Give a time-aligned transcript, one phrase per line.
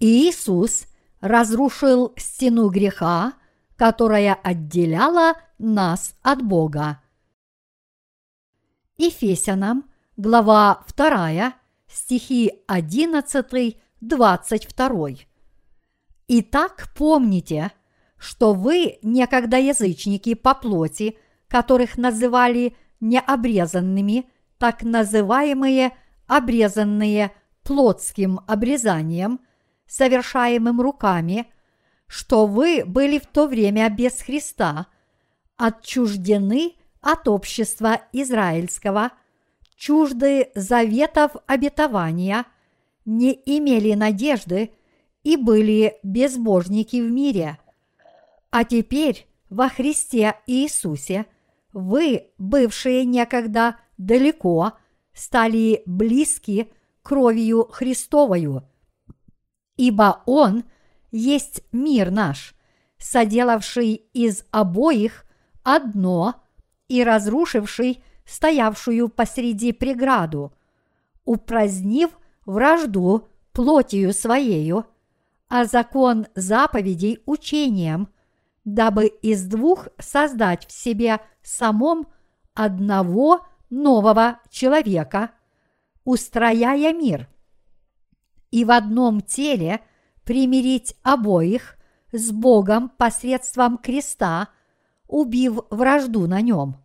[0.00, 0.86] Иисус
[1.20, 3.34] разрушил стену греха,
[3.76, 7.02] которая отделяла нас от Бога.
[8.96, 11.52] Ефесянам, глава 2,
[11.86, 15.18] стихи 11-22.
[16.28, 17.72] Итак, помните,
[18.16, 25.94] что вы некогда язычники по плоти, которых называли необрезанными, так называемые
[26.26, 29.40] обрезанные плотским обрезанием,
[29.90, 31.52] совершаемым руками,
[32.06, 34.86] что вы были в то время без Христа,
[35.56, 39.10] отчуждены от общества израильского,
[39.76, 42.46] чужды заветов обетования,
[43.04, 44.70] не имели надежды
[45.24, 47.58] и были безбожники в мире.
[48.50, 51.26] А теперь во Христе Иисусе
[51.72, 54.74] вы, бывшие некогда далеко,
[55.14, 58.69] стали близки кровью Христовою,
[59.80, 60.64] ибо Он
[61.10, 62.54] есть мир наш,
[62.98, 65.24] соделавший из обоих
[65.62, 66.34] одно
[66.88, 70.52] и разрушивший стоявшую посреди преграду,
[71.24, 72.10] упразднив
[72.44, 74.84] вражду плотью своею,
[75.48, 78.10] а закон заповедей учением,
[78.66, 82.06] дабы из двух создать в себе самом
[82.52, 85.30] одного нового человека,
[86.04, 87.30] устрояя мир,
[88.50, 89.80] и в одном теле
[90.24, 91.76] примирить обоих
[92.12, 94.48] с Богом посредством креста,
[95.08, 96.76] убив вражду на нем.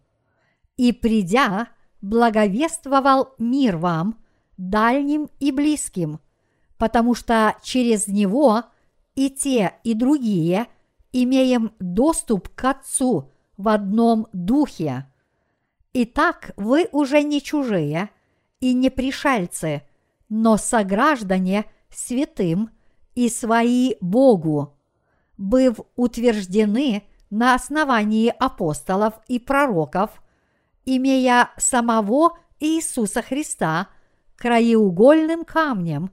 [0.77, 1.69] И придя,
[2.01, 4.19] благовествовал мир вам,
[4.57, 6.19] дальним и близким,
[6.77, 8.63] потому что через него
[9.15, 10.67] и те, и другие
[11.11, 15.05] имеем доступ к Отцу в одном духе.
[15.93, 18.09] Итак, вы уже не чужие
[18.59, 19.83] и не пришельцы,
[20.29, 22.69] но сограждане святым
[23.13, 24.77] и свои Богу,
[25.37, 30.21] быв утверждены на основании апостолов и пророков,
[30.85, 33.87] имея самого Иисуса Христа
[34.37, 36.11] краеугольным камнем,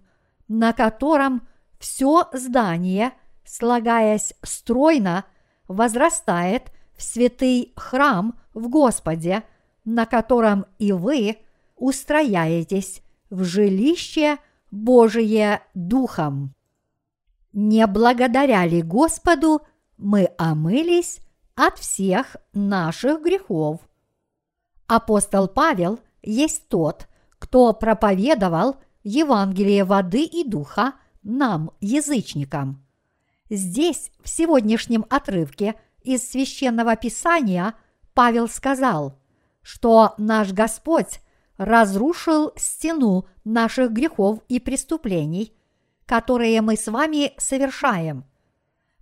[0.48, 1.46] на котором
[1.78, 3.12] все здание,
[3.44, 5.24] слагаясь стройно,
[5.68, 9.42] возрастает в святый храм в Господе,
[9.84, 11.38] на котором и вы
[11.76, 14.36] устрояетесь в жилище
[14.70, 16.54] Божие Духом.
[17.54, 19.62] Не благодаря ли Господу
[19.96, 21.20] мы омылись
[21.54, 23.80] от всех наших грехов?
[24.86, 32.86] Апостол Павел есть тот, кто проповедовал Евангелие воды и духа нам, язычникам.
[33.48, 37.74] Здесь, в сегодняшнем отрывке из священного писания,
[38.12, 39.18] Павел сказал,
[39.62, 41.21] что наш Господь
[41.56, 45.54] разрушил стену наших грехов и преступлений,
[46.06, 48.24] которые мы с вами совершаем.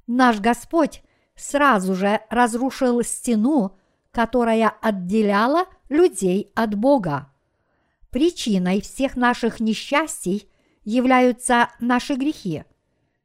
[0.07, 1.03] Наш Господь
[1.37, 3.77] сразу же разрушил стену,
[4.11, 7.33] которая отделяла людей от Бога.
[8.11, 10.49] Причиной всех наших несчастий
[10.85, 12.65] являются наши грехи.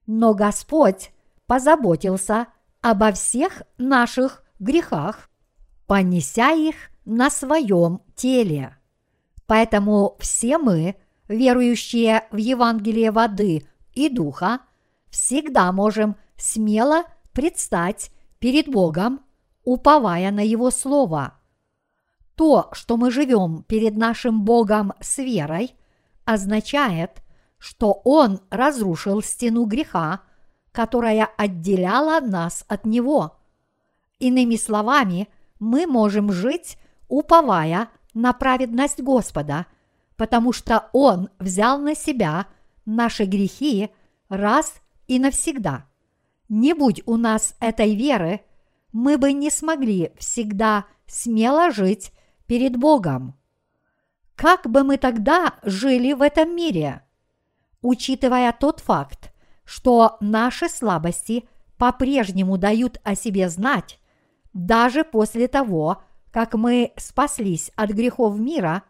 [0.05, 1.11] Но Господь
[1.47, 2.47] позаботился
[2.81, 5.29] обо всех наших грехах,
[5.87, 8.74] понеся их на своем теле.
[9.47, 10.95] Поэтому все мы,
[11.27, 14.59] верующие в Евангелие воды и духа,
[15.09, 19.21] всегда можем смело предстать перед Богом,
[19.63, 21.33] уповая на Его Слово–
[22.35, 25.73] то, что мы живем перед нашим Богом с верой,
[26.25, 27.23] означает,
[27.57, 30.21] что Он разрушил стену греха,
[30.71, 33.37] которая отделяла нас от Него.
[34.19, 35.29] Иными словами,
[35.59, 39.67] мы можем жить, уповая на праведность Господа,
[40.17, 42.47] потому что Он взял на себя
[42.85, 43.91] наши грехи
[44.29, 45.85] раз и навсегда.
[46.49, 48.41] Не будь у нас этой веры,
[48.91, 52.11] мы бы не смогли всегда смело жить
[52.47, 53.35] перед Богом.
[54.35, 57.03] Как бы мы тогда жили в этом мире?
[57.81, 59.31] Учитывая тот факт,
[59.63, 61.47] что наши слабости
[61.77, 63.99] по-прежнему дают о себе знать,
[64.53, 66.01] даже после того,
[66.35, 68.83] как мы спаслись от грехов мира,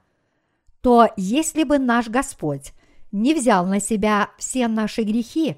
[0.81, 2.73] то если бы наш Господь
[3.11, 5.57] не взял на себя все наши грехи,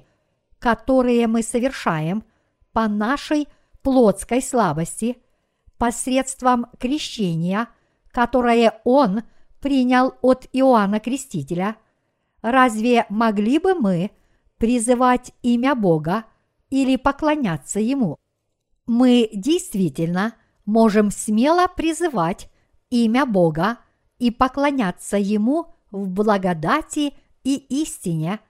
[0.58, 2.24] которые мы совершаем
[2.74, 3.48] по нашей
[3.80, 5.16] плотской слабости,
[5.78, 7.68] посредством крещения–
[8.18, 9.22] которое он
[9.60, 11.76] принял от Иоанна Крестителя,
[12.42, 14.10] разве могли бы мы
[14.56, 16.24] призывать имя Бога
[16.68, 18.18] или поклоняться Ему?
[18.86, 20.34] Мы действительно
[20.68, 22.50] можем смело призывать
[22.90, 23.78] имя Бога
[24.18, 28.40] и поклоняться Ему в благодати и истине,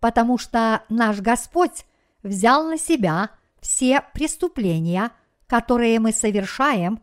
[0.00, 1.84] потому что наш Господь
[2.22, 3.30] взял на себя
[3.60, 5.10] все преступления,
[5.46, 6.98] которые мы совершаем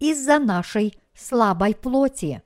[0.00, 2.42] из-за нашей слабой плоти.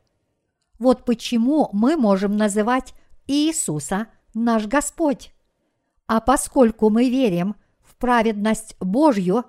[0.79, 2.93] Вот почему мы можем называть
[3.27, 5.32] Иисуса наш Господь.
[6.06, 9.44] А поскольку мы верим в праведность Божью,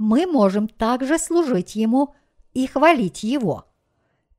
[0.00, 2.14] мы можем также служить Ему
[2.54, 3.66] и хвалить Его.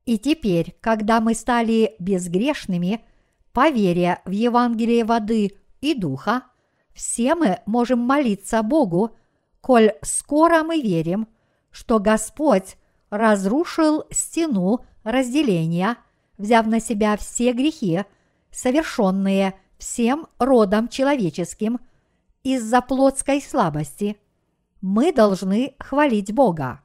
[0.04, 3.04] И теперь, когда мы стали безгрешными,
[3.52, 6.42] по вере в Евангелие воды и духа,
[6.92, 9.16] все мы можем молиться Богу,
[9.60, 11.28] коль скоро мы верим,
[11.70, 12.76] что Господь
[13.10, 15.96] разрушил стену разделения,
[16.38, 18.04] взяв на себя все грехи,
[18.50, 21.78] совершенные всем родом человеческим
[22.42, 24.16] из-за плотской слабости,
[24.82, 26.82] мы должны хвалить Бога.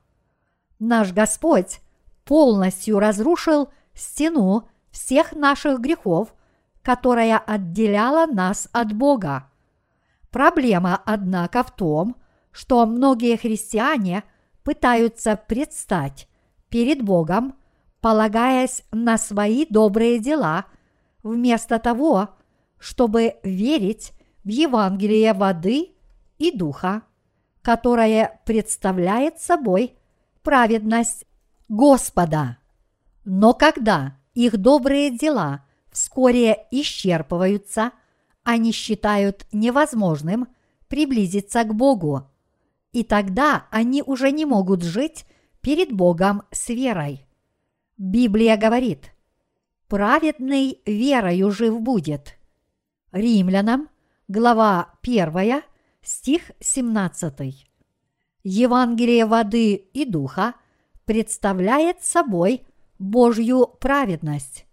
[0.80, 1.82] Наш Господь
[2.24, 6.34] полностью разрушил стену всех наших грехов,
[6.84, 9.50] которая отделяла нас от Бога.
[10.30, 12.16] Проблема, однако, в том,
[12.52, 14.24] что многие христиане
[14.64, 16.30] пытаются предстать
[16.70, 17.56] перед Богом,
[18.00, 20.66] полагаясь на свои добрые дела,
[21.24, 22.30] вместо того,
[22.78, 24.14] чтобы верить
[24.44, 25.96] в Евангелие воды
[26.38, 27.02] и духа,
[27.68, 29.98] которое представляет собой
[30.42, 31.26] праведность
[31.68, 32.60] Господа.
[33.26, 37.92] Но когда их добрые дела вскоре исчерпываются,
[38.44, 40.48] они считают невозможным
[40.88, 42.32] приблизиться к Богу,
[42.94, 45.26] и тогда они уже не могут жить
[45.60, 47.28] перед Богом с верой.
[47.98, 49.12] Библия говорит,
[49.90, 52.38] праведный верою жив будет.
[53.12, 53.90] Римлянам,
[54.30, 55.64] глава 1,
[56.08, 57.68] стих 17.
[58.44, 60.54] Евангелие воды и духа
[61.04, 62.66] представляет собой
[62.98, 64.66] Божью праведность.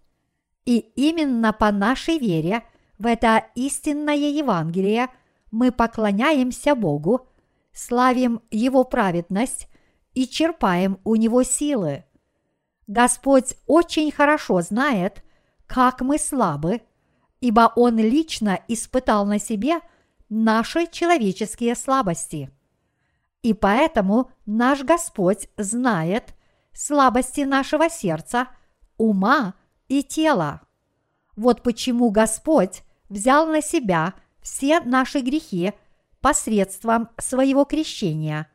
[0.63, 2.63] И именно по нашей вере
[2.97, 5.09] в это истинное Евангелие
[5.51, 7.27] мы поклоняемся Богу,
[7.73, 9.67] славим Его праведность
[10.13, 12.05] и черпаем у Него силы.
[12.87, 15.21] Господь очень хорошо знает,
[15.67, 16.81] как мы слабы,
[17.41, 19.81] ибо Он лично испытал на себе
[20.29, 22.49] наши человеческие слабости–
[23.45, 26.33] и поэтому наш Господь знает
[26.73, 28.47] слабости нашего сердца,
[28.97, 29.53] ума
[29.87, 30.61] и тела.
[31.35, 35.73] Вот почему Господь взял на себя все наши грехи
[36.21, 38.49] посредством своего крещения.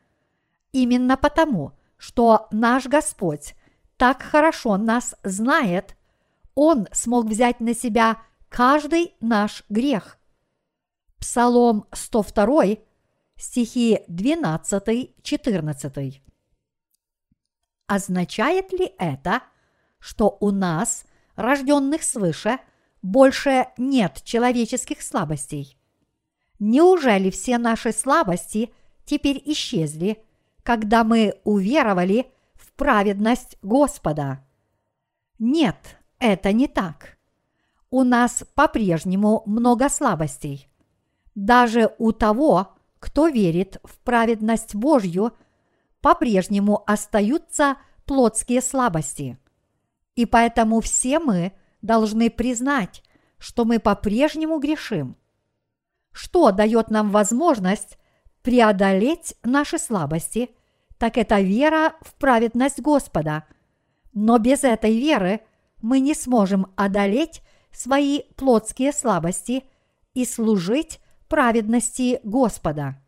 [0.73, 3.55] Именно потому, что наш Господь
[3.95, 5.95] так хорошо нас знает,
[6.53, 8.17] Он смог взять на себя
[8.49, 10.17] каждый наш грех.
[11.21, 12.77] Псалом 102
[13.37, 16.19] стихи 12-14.
[17.85, 19.43] Означает ли это,
[19.99, 22.57] что у нас, рожденных свыше,
[23.03, 25.77] больше нет человеческих слабостей?
[26.57, 28.73] Неужели все наши слабости
[29.05, 30.25] теперь исчезли,
[30.63, 34.43] когда мы уверовали в праведность Господа?
[35.37, 37.19] Нет, это не так.
[37.91, 40.70] У нас по-прежнему много слабостей.
[41.35, 45.33] Даже у того, кто верит в праведность Божью,
[46.01, 49.37] по-прежнему остаются плотские слабости.
[50.15, 53.03] И поэтому все мы должны признать,
[53.37, 55.15] что мы по-прежнему грешим.
[56.11, 57.97] Что дает нам возможность
[58.43, 60.51] преодолеть наши слабости,
[60.97, 63.45] так это вера в праведность Господа.
[64.13, 65.41] Но без этой веры
[65.81, 69.63] мы не сможем одолеть свои плотские слабости
[70.13, 70.99] и служить
[71.31, 73.01] праведности Господа.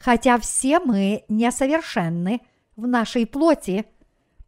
[0.00, 2.40] Хотя все мы несовершенны
[2.74, 3.84] в нашей плоти,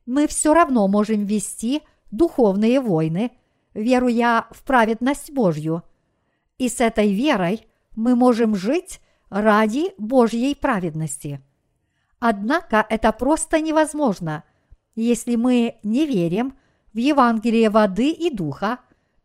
[0.07, 3.33] мы все равно можем вести духовные войны,
[3.75, 5.83] веруя в праведность Божью.
[6.57, 11.43] И с этой верой мы можем жить ради Божьей праведности.
[12.19, 14.43] Однако это просто невозможно,
[14.95, 16.57] если мы не верим
[16.95, 18.79] в Евангелие воды и духа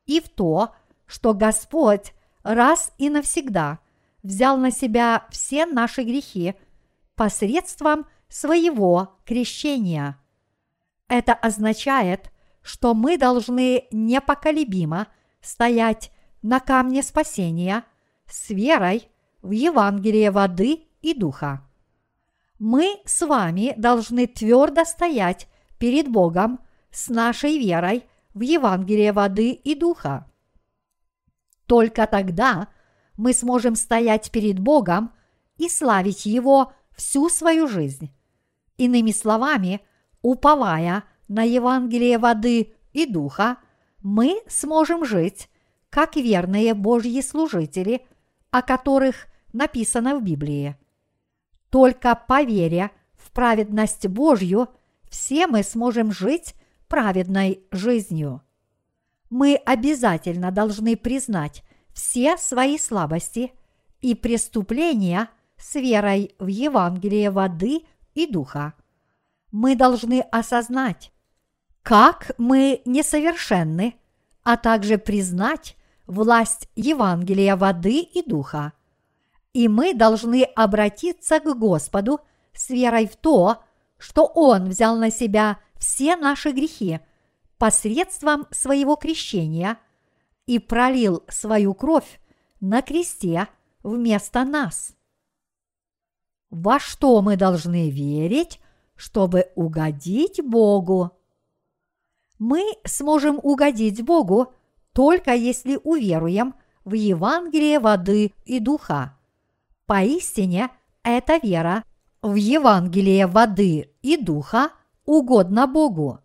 [0.05, 0.75] и в то,
[1.05, 2.11] что Господь
[2.43, 3.79] раз и навсегда
[4.23, 6.55] взял на себя все наши грехи
[7.15, 10.17] посредством своего крещения.
[11.07, 12.31] Это означает,
[12.61, 15.07] что мы должны непоколебимо
[15.41, 17.83] стоять на камне спасения
[18.27, 19.07] с верой
[19.41, 21.67] в Евангелие воды и духа.
[22.59, 25.47] Мы с вами должны твердо стоять
[25.79, 26.59] перед Богом
[26.91, 30.30] с нашей верой в Евангелие воды и духа.
[31.71, 32.67] Только тогда
[33.15, 35.13] мы сможем стоять перед Богом
[35.55, 38.11] и славить Его всю свою жизнь.
[38.75, 39.79] Иными словами,
[40.21, 43.55] уповая на Евангелие воды и духа,
[44.03, 45.49] мы сможем жить,
[45.89, 48.05] как верные Божьи служители,
[48.49, 50.75] о которых написано в Библии.
[51.69, 54.67] Только по вере в праведность Божью
[55.09, 56.53] все мы сможем жить
[56.89, 58.41] праведной жизнью.
[59.31, 63.53] Мы обязательно должны признать все свои слабости
[64.01, 67.83] и преступления с верой в Евангелие воды
[68.13, 68.73] и духа.
[69.51, 71.13] Мы должны осознать,
[71.81, 73.95] как мы несовершенны,
[74.43, 78.73] а также признать власть Евангелия воды и духа.
[79.53, 82.19] И мы должны обратиться к Господу
[82.53, 83.63] с верой в то,
[83.97, 86.99] что Он взял на себя все наши грехи
[87.61, 89.77] посредством своего крещения
[90.47, 92.19] и пролил свою кровь
[92.59, 93.49] на кресте
[93.83, 94.95] вместо нас.
[96.49, 98.59] Во что мы должны верить,
[98.95, 101.11] чтобы угодить Богу?
[102.39, 104.55] Мы сможем угодить Богу
[104.91, 109.19] только если уверуем в Евангелие воды и духа.
[109.85, 110.71] Поистине,
[111.03, 111.83] эта вера
[112.23, 114.71] в Евангелие воды и духа
[115.05, 116.21] угодна Богу.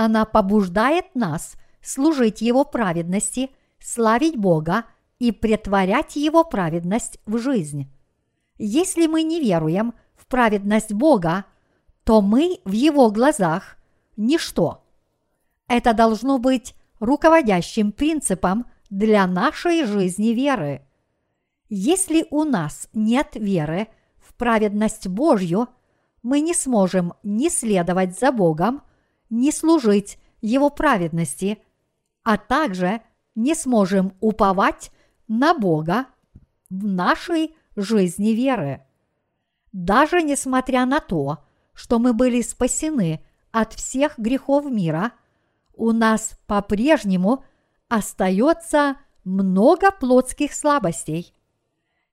[0.00, 3.50] Она побуждает нас служить Его праведности,
[3.80, 4.84] славить Бога
[5.18, 7.90] и претворять Его праведность в жизнь.
[8.58, 11.46] Если мы не веруем в праведность Бога,
[12.04, 13.76] то мы в Его глазах–
[14.16, 14.84] ничто.
[15.66, 20.86] Это должно быть руководящим принципом для нашей жизни веры.
[21.68, 25.66] Если у нас нет веры в праведность Божью,
[26.22, 28.82] мы не сможем ни следовать за Богом,
[29.30, 31.58] ни служить Его праведности,
[32.22, 33.00] а также
[33.34, 34.90] не сможем уповать
[35.26, 36.06] на Бога
[36.70, 38.82] в нашей жизни веры.
[39.72, 41.38] Даже несмотря на то,
[41.74, 45.12] что мы были спасены от всех грехов мира–
[45.78, 47.44] у нас по-прежнему
[47.88, 51.32] остается много плотских слабостей.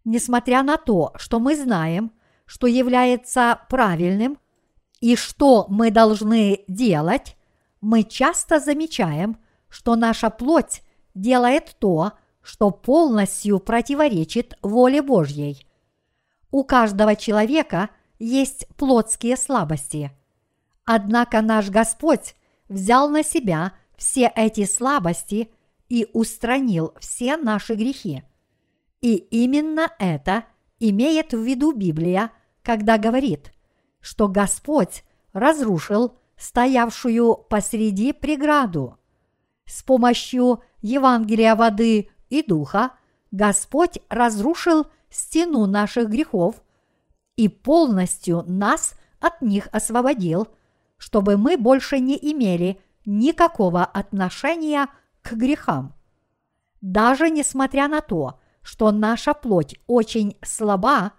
[0.05, 2.12] Несмотря на то, что мы знаем,
[2.45, 4.38] что является правильным
[5.05, 7.38] и что мы должны делать,
[7.79, 9.38] мы часто замечаем,
[9.69, 10.81] что наша плоть
[11.13, 15.67] делает то, что полностью противоречит воле Божьей.
[16.50, 20.12] У каждого человека есть плотские слабости.
[20.85, 22.33] Однако наш Господь
[22.67, 25.51] взял на себя все эти слабости
[25.88, 28.24] и устранил все наши грехи.
[29.01, 30.45] И именно это
[30.79, 32.31] имеет в виду Библия,
[32.63, 33.51] когда говорит,
[34.05, 38.97] что Господь разрушил стоявшую посреди преграду.
[39.65, 42.91] С помощью Евангелия воды и духа
[43.31, 46.55] Господь разрушил стену наших грехов
[47.35, 50.47] и полностью нас от них освободил–
[50.97, 54.88] чтобы мы больше не имели никакого отношения
[55.21, 55.93] к грехам.
[56.81, 61.13] Даже несмотря на то, что наша плоть очень слаба,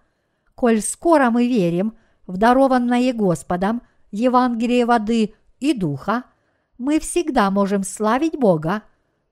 [0.54, 2.36] коль скоро мы верим в
[3.12, 6.24] Господом Евангелие воды и духа,
[6.78, 8.82] мы всегда можем славить Бога,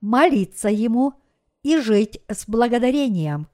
[0.01, 1.13] молиться Ему
[1.63, 3.47] и жить с благодарением.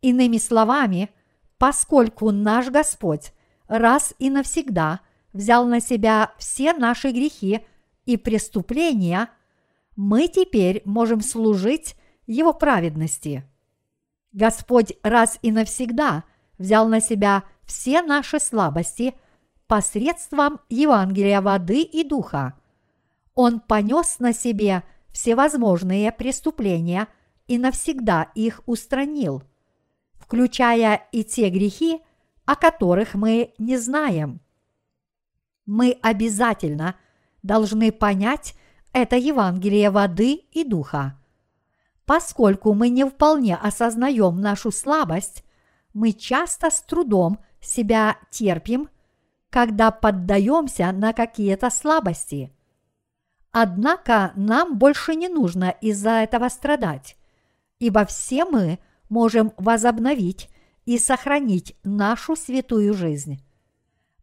[0.00, 1.10] Иными словами,
[1.58, 3.32] поскольку наш Господь
[3.68, 5.00] раз и навсегда–
[5.32, 7.60] взял на себя все наши грехи
[8.04, 9.28] и преступления,
[9.96, 13.44] мы теперь можем служить Его праведности.
[14.32, 16.24] Господь раз и навсегда
[16.58, 19.14] взял на себя все наши слабости
[19.66, 22.54] посредством Евангелия воды и духа.
[23.34, 27.08] Он понес на себе всевозможные преступления
[27.46, 29.42] и навсегда их устранил,
[30.14, 32.00] включая и те грехи,
[32.44, 34.40] о которых мы не знаем–
[35.66, 36.96] мы обязательно
[37.42, 38.54] должны понять
[38.92, 41.18] это Евангелие воды и духа.
[42.04, 45.44] Поскольку мы не вполне осознаем нашу слабость,
[45.94, 48.90] мы часто с трудом себя терпим,
[49.50, 52.52] когда поддаемся на какие-то слабости.
[53.50, 57.16] Однако нам больше не нужно из-за этого страдать,
[57.78, 58.78] ибо все мы
[59.08, 60.48] можем возобновить
[60.86, 63.44] и сохранить нашу святую жизнь.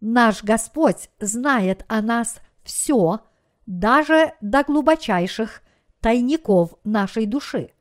[0.02, 3.20] Наш Господь знает о нас все,
[3.66, 5.62] даже до глубочайших
[6.00, 7.72] тайников нашей души.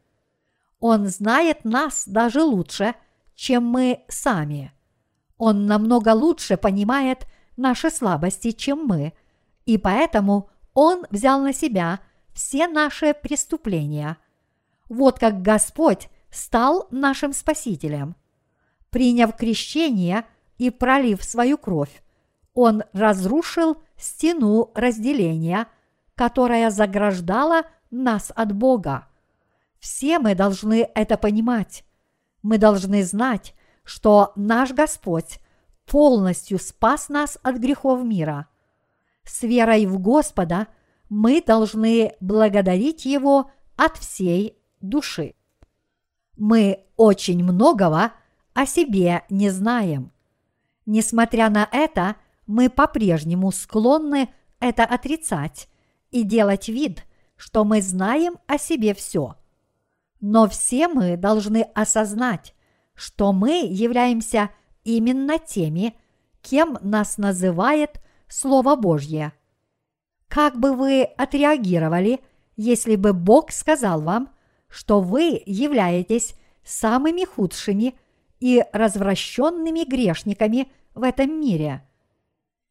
[0.81, 2.95] Он знает нас даже лучше,
[3.35, 4.73] чем мы сами.
[5.39, 7.27] Он намного лучше понимает
[7.57, 9.13] наши слабости, чем мы,
[9.65, 12.01] и поэтому Он взял на себя
[12.33, 14.17] все наши преступления.
[14.89, 18.17] Вот как Господь стал нашим Спасителем.
[18.91, 20.25] Приняв крещение
[20.57, 22.03] и пролив свою кровь,
[22.55, 25.69] он разрушил стену разделения,
[26.15, 29.07] которая заграждала нас от Бога.
[29.79, 31.85] Все мы должны это понимать.
[32.43, 33.55] Мы должны знать,
[33.89, 35.41] что наш Господь
[35.87, 38.47] полностью спас нас от грехов мира.
[39.25, 40.69] С верой в Господа
[41.09, 45.37] мы должны благодарить Его от всей души.
[46.37, 48.13] Мы очень многого
[48.53, 50.13] о себе не знаем.
[50.85, 52.17] Несмотря на это,
[52.47, 54.29] мы по-прежнему склонны
[54.61, 55.67] это отрицать
[56.11, 57.05] и делать вид,
[57.37, 59.37] что мы знаем о себе все.
[60.21, 62.55] Но все мы должны осознать,
[62.99, 64.51] что мы являемся
[64.83, 65.95] именно теми,
[66.43, 69.33] кем нас называет Слово Божье.
[70.27, 72.21] Как бы вы отреагировали,
[72.57, 74.35] если бы Бог сказал вам,
[74.69, 77.95] что вы являетесь самыми худшими
[78.41, 81.89] и развращенными грешниками в этом мире?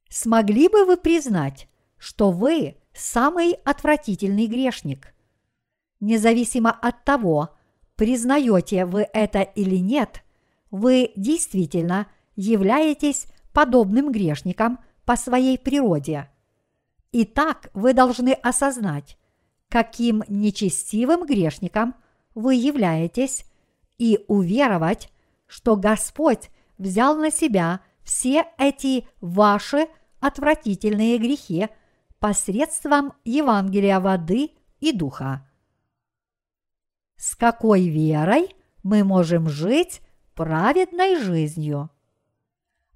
[0.09, 5.13] Смогли бы вы признать, что вы самый отвратительный грешник?
[6.01, 7.56] Независимо от того,
[7.97, 10.23] признаете вы это или нет,
[10.71, 16.29] вы действительно являетесь подобным грешником по своей природе.
[17.11, 19.17] Итак, вы должны осознать,
[19.69, 21.95] каким нечестивым грешником
[22.35, 23.45] вы являетесь,
[23.97, 25.09] и уверовать,
[25.47, 29.87] что Господь взял на себя все эти ваши
[30.19, 31.67] отвратительные грехи
[32.19, 35.46] посредством Евангелия воды и духа.
[37.17, 40.01] С какой верой мы можем жить
[40.35, 41.89] праведной жизнью?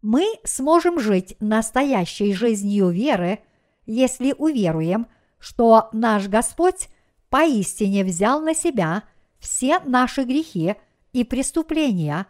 [0.01, 3.39] Мы сможем жить настоящей жизнью веры,
[3.85, 5.07] если уверуем,
[5.39, 6.87] что наш Господь
[7.29, 9.03] поистине взял на себя
[9.39, 10.75] все наши грехи
[11.13, 12.27] и преступления,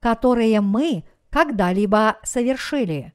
[0.00, 3.12] которые мы когда-либо совершили.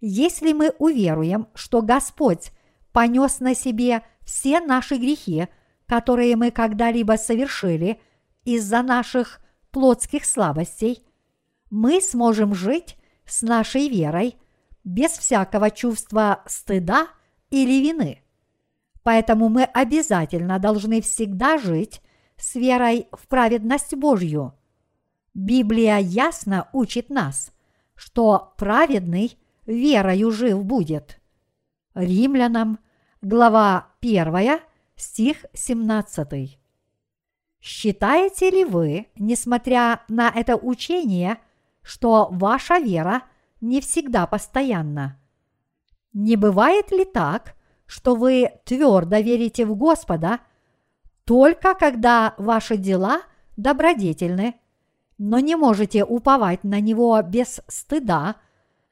[0.00, 2.50] Если мы уверуем, что Господь
[2.92, 5.48] понес на себе все наши грехи,
[5.88, 7.98] которые мы когда-либо совершили
[8.44, 11.02] из-за наших плотских слабостей,
[11.70, 14.36] мы сможем жить с нашей верой
[14.84, 17.08] без всякого чувства стыда
[17.50, 18.22] или вины.
[19.02, 22.02] Поэтому мы обязательно должны всегда жить
[22.36, 24.54] с верой в праведность Божью.
[25.32, 27.52] Библия ясно учит нас,
[27.94, 31.20] что праведный верою жив будет.
[31.94, 32.78] Римлянам,
[33.22, 34.60] глава 1,
[34.98, 36.58] стих 17.
[37.60, 41.38] Считаете ли вы, несмотря на это учение,
[41.82, 43.22] что ваша вера
[43.60, 45.18] не всегда постоянна?
[46.12, 47.54] Не бывает ли так,
[47.86, 50.40] что вы твердо верите в Господа
[51.24, 53.22] только когда ваши дела
[53.56, 54.54] добродетельны,
[55.18, 58.36] но не можете уповать на Него без стыда,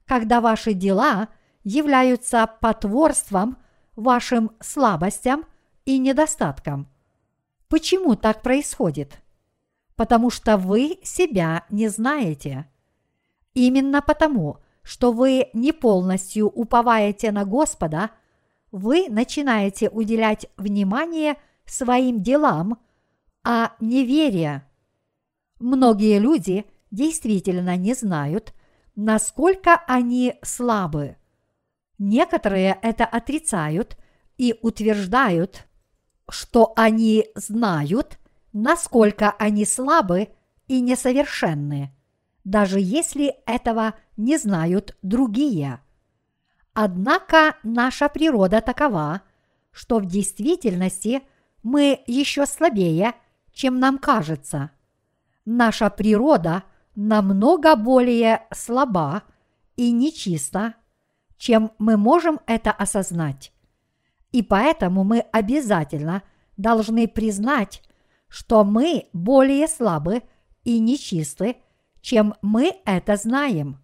[0.06, 1.28] когда ваши дела
[1.64, 3.56] являются потворством
[3.94, 5.44] вашим слабостям
[5.86, 6.88] и недостаткам–
[7.68, 9.20] Почему так происходит?
[9.96, 12.68] Потому что вы себя не знаете.
[13.54, 18.10] Именно потому, что вы не полностью уповаете на Господа,
[18.70, 22.78] вы начинаете уделять внимание своим делам,
[23.42, 24.64] а не вере.
[25.58, 28.54] Многие люди действительно не знают,
[28.94, 31.16] насколько они слабы.
[31.98, 33.96] Некоторые это отрицают
[34.36, 35.66] и утверждают,
[36.28, 38.18] что они знают,
[38.52, 40.28] насколько они слабы
[40.66, 41.94] и несовершенны,
[42.44, 45.80] даже если этого не знают другие.
[46.72, 49.22] Однако наша природа такова,
[49.70, 51.22] что в действительности
[51.62, 53.14] мы еще слабее,
[53.52, 54.70] чем нам кажется.
[55.44, 59.22] Наша природа намного более слаба
[59.76, 60.74] и нечиста,
[61.38, 63.52] чем мы можем это осознать.
[64.36, 66.22] И поэтому мы обязательно
[66.58, 67.82] должны признать,
[68.28, 70.24] что мы более слабы
[70.62, 71.56] и нечисты,
[72.02, 73.78] чем мы это знаем.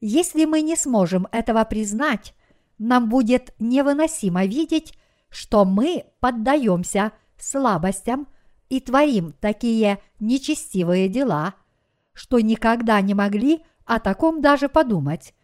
[0.00, 2.36] Если мы не сможем этого признать,
[2.78, 4.96] нам будет невыносимо видеть,
[5.28, 8.28] что мы поддаемся слабостям
[8.68, 11.54] и творим такие нечестивые дела,
[12.12, 15.34] что никогда не могли о таком даже подумать.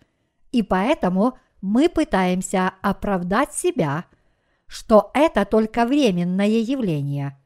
[0.53, 4.05] И поэтому мы пытаемся оправдать себя–
[4.71, 7.37] что это только временное явление.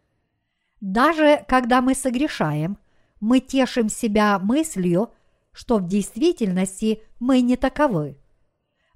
[0.83, 2.77] Даже когда мы согрешаем,
[3.19, 5.11] мы тешим себя мыслью,
[5.51, 8.19] что в действительности мы не таковы.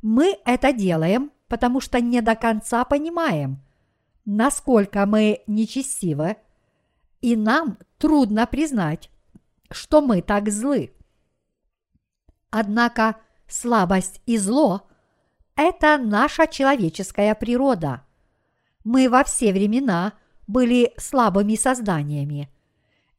[0.03, 3.63] Мы это делаем, потому что не до конца понимаем,
[4.27, 6.37] насколько мы нечестивы,
[7.23, 9.11] и нам трудно признать,
[9.71, 10.93] что мы так злы.
[12.51, 14.87] Однако слабость и зло–
[15.57, 18.03] это наша человеческая природа–
[18.89, 20.15] мы во все времена
[20.47, 22.49] были слабыми созданиями.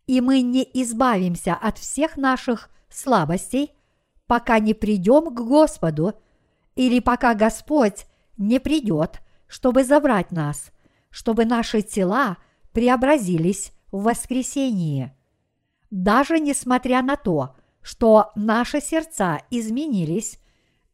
[0.08, 3.76] И мы не избавимся от всех наших слабостей,
[4.26, 6.16] пока не придем к Господу
[6.74, 10.72] или пока Господь не придет, чтобы забрать нас,
[11.12, 12.38] чтобы наши тела
[12.72, 15.14] преобразились в воскресении.
[15.92, 20.40] Даже несмотря на то, что наши сердца изменились,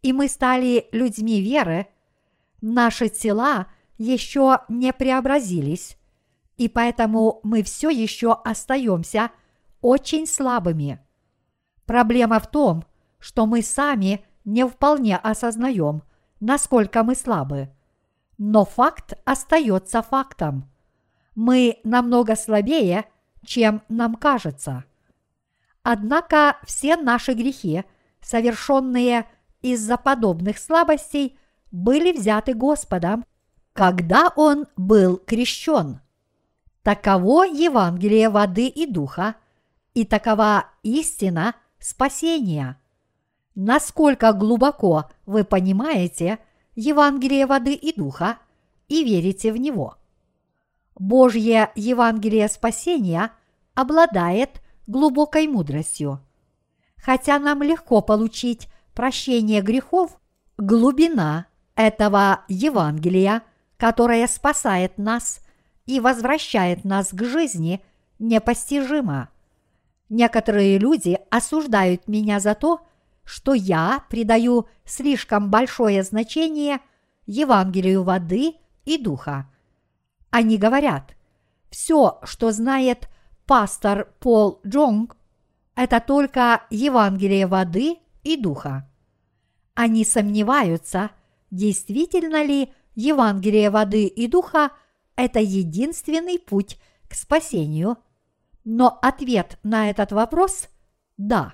[0.01, 1.87] и мы стали людьми веры,
[2.59, 5.97] наши тела еще не преобразились,
[6.57, 9.31] и поэтому мы все еще остаемся
[9.81, 10.99] очень слабыми.
[11.85, 12.83] Проблема в том,
[13.19, 16.03] что мы сами не вполне осознаем,
[16.39, 17.69] насколько мы слабы.
[18.37, 20.69] Но факт остается фактом.
[21.35, 23.05] Мы намного слабее,
[23.43, 24.85] чем нам кажется.
[25.83, 27.83] Однако все наши грехи,
[28.21, 29.27] совершенные
[29.61, 31.37] из-за подобных слабостей,
[31.71, 33.25] были взяты Господом,
[33.75, 35.99] когда Он был крещен.
[36.81, 39.35] Таково Евангелие воды и духа,
[39.93, 42.79] и такова истина спасения.
[43.53, 46.39] Насколько глубоко вы понимаете
[46.75, 48.37] Евангелие воды и духа
[48.87, 49.97] и верите в него.
[50.97, 53.31] Божье Евангелие спасения
[53.73, 56.21] обладает глубокой мудростью.
[56.95, 60.17] Хотя нам легко получить прощение грехов,
[60.57, 63.43] глубина этого Евангелия,
[63.77, 65.41] которое спасает нас
[65.85, 67.83] и возвращает нас к жизни,
[68.19, 69.29] непостижима.
[70.09, 72.81] Некоторые люди осуждают меня за то,
[73.23, 76.79] что я придаю слишком большое значение
[77.25, 79.49] Евангелию воды и духа.
[80.29, 81.15] Они говорят,
[81.69, 83.09] все, что знает
[83.45, 85.17] пастор Пол Джонг,
[85.75, 88.87] это только Евангелие воды и духа.
[89.73, 91.11] Они сомневаются,
[91.51, 94.71] действительно ли Евангелие воды и духа–
[95.15, 97.97] это единственный путь к спасению,
[98.63, 100.69] но ответ на этот вопрос–
[101.17, 101.53] да.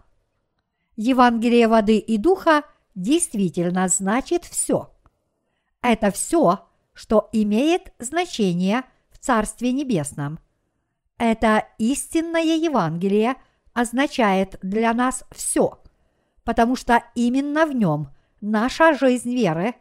[0.95, 2.63] Евангелие воды и духа
[2.95, 4.91] действительно значит все.
[5.81, 10.39] Это все, что имеет значение в Царстве Небесном.
[11.17, 13.35] Это истинное Евангелие
[13.73, 15.79] означает для нас все,
[16.43, 18.09] потому что именно в нем
[18.41, 19.75] наша жизнь веры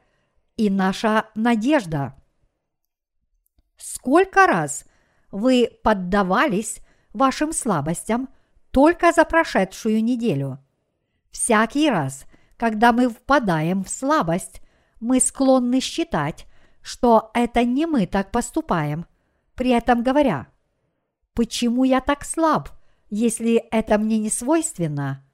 [0.61, 2.15] и наша надежда.
[3.79, 4.85] Сколько раз
[5.31, 6.81] вы поддавались
[7.15, 8.29] вашим слабостям
[8.71, 10.59] только за прошедшую неделю?
[11.31, 12.27] Всякий раз,
[12.59, 14.61] когда мы впадаем в слабость,
[15.01, 16.45] мы склонны считать,
[16.83, 19.07] что это не мы так поступаем,
[19.55, 20.49] при этом говоря,
[21.33, 22.69] почему я так слаб,
[23.09, 25.27] если это мне не свойственно?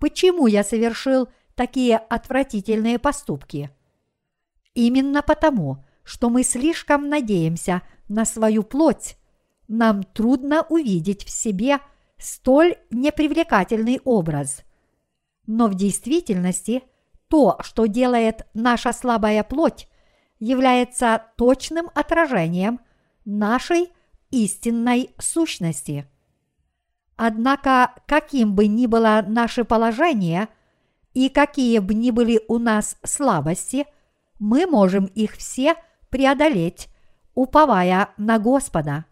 [0.00, 3.70] Почему я совершил такие отвратительные поступки?
[4.74, 9.16] Именно потому, что мы слишком надеемся на свою плоть,
[9.68, 11.78] нам трудно увидеть в себе
[12.18, 14.62] столь непривлекательный образ.
[15.46, 16.82] Но в действительности
[17.28, 19.88] то, что делает наша слабая плоть,
[20.38, 22.80] является точным отражением
[23.24, 23.92] нашей
[24.30, 26.06] истинной сущности.
[27.16, 30.48] Однако, каким бы ни было наше положение
[31.12, 33.86] и какие бы ни были у нас слабости,
[34.38, 35.74] мы можем их все
[36.10, 36.88] преодолеть,
[37.34, 39.04] уповая на Господа.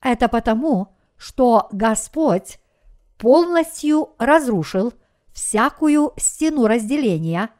[0.00, 2.58] Это потому, что Господь
[3.18, 4.94] полностью разрушил
[5.32, 7.50] всякую стену разделения,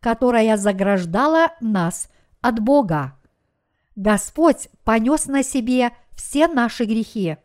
[0.00, 2.08] которая заграждала нас
[2.40, 3.14] от Бога.
[3.96, 7.36] Господь понес на себе все наши грехи.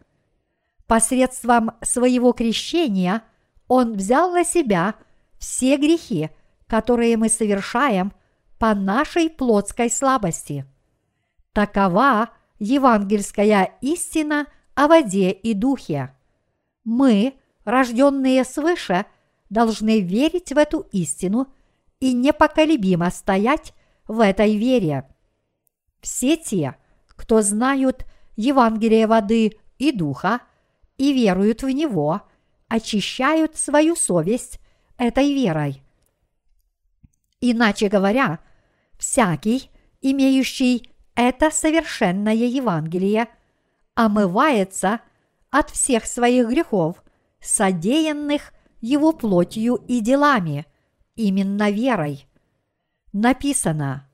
[0.87, 3.23] Посредством своего крещения
[3.67, 4.95] Он взял на себя
[5.37, 6.31] все грехи,
[6.67, 8.11] которые мы совершаем
[8.59, 10.65] по нашей плотской слабости.
[11.53, 16.13] Такова евангельская истина о воде и духе.
[16.83, 19.05] Мы, рожденные свыше,
[19.49, 21.47] должны верить в эту истину
[21.99, 23.73] и непоколебимо стоять
[24.07, 25.09] в этой вере.
[26.01, 26.75] Все те,
[27.07, 30.41] кто знают Евангелие воды и духа
[30.97, 32.21] и веруют в него,
[32.67, 34.59] очищают свою совесть
[34.97, 35.81] этой верой.
[37.41, 38.39] Иначе говоря,
[38.99, 43.27] всякий, имеющий это совершенное Евангелие,
[43.95, 45.01] омывается
[45.49, 47.03] от всех своих грехов,
[47.41, 50.67] содеянных его плотью и делами,
[51.15, 52.29] именно верой
[53.13, 54.07] написано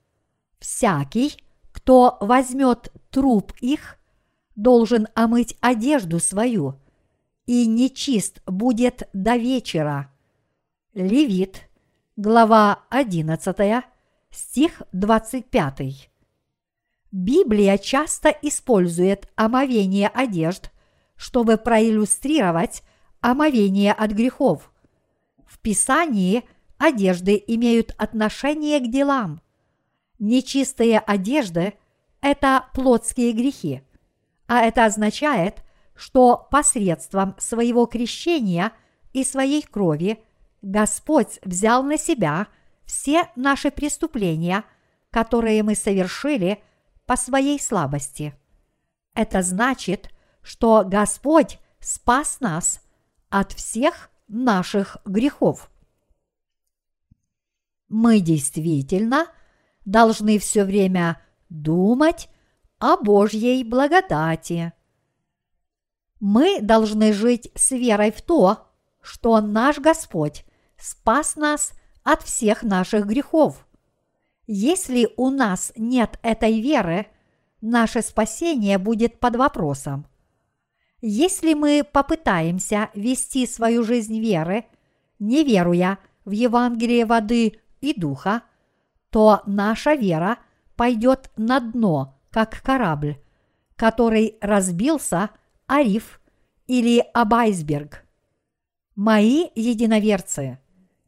[0.60, 1.38] «Всякий,
[1.72, 3.98] кто возьмет труп их,
[4.56, 6.80] должен омыть одежду свою,
[7.46, 10.12] и нечист будет до вечера».
[10.94, 11.70] Левит,
[12.16, 13.84] глава 11,
[14.36, 16.10] стих 25.
[17.12, 20.72] Библия часто использует омовение одежд,
[21.16, 22.84] чтобы проиллюстрировать
[23.22, 24.72] омовение от грехов.
[25.48, 26.44] В Писании
[26.78, 29.42] одежды имеют отношение к делам.
[30.20, 31.74] Нечистые одежды–
[32.22, 33.82] это плотские грехи,
[34.48, 35.64] а это означает,
[35.96, 38.74] что посредством своего крещения
[39.14, 40.22] и своей крови
[40.62, 42.48] Господь взял на себя
[42.86, 44.64] все наши преступления,
[45.12, 46.62] которые мы совершили
[47.06, 48.34] по своей слабости.
[49.14, 50.10] Это значит,
[50.42, 52.82] что Господь спас нас
[53.30, 55.70] от всех наших грехов.
[57.88, 59.28] Мы действительно
[59.86, 62.30] должны все время думать
[62.80, 64.74] о Божьей благодати.
[66.20, 68.68] Мы должны жить с верой в то,
[69.02, 70.46] что наш Господь
[70.78, 71.74] спас нас
[72.06, 73.68] от всех наших грехов.
[74.48, 77.08] Если у нас нет этой веры,
[77.60, 80.06] наше спасение будет под вопросом.
[81.02, 84.66] Если мы попытаемся вести свою жизнь веры,
[85.20, 88.44] не веруя в Евангелие воды и духа,
[89.10, 90.38] то наша вера
[90.76, 93.18] пойдет на дно, как корабль,
[93.76, 95.32] который разбился
[95.66, 96.22] о риф
[96.68, 98.06] или об айсберг.
[98.96, 100.60] Мои единоверцы,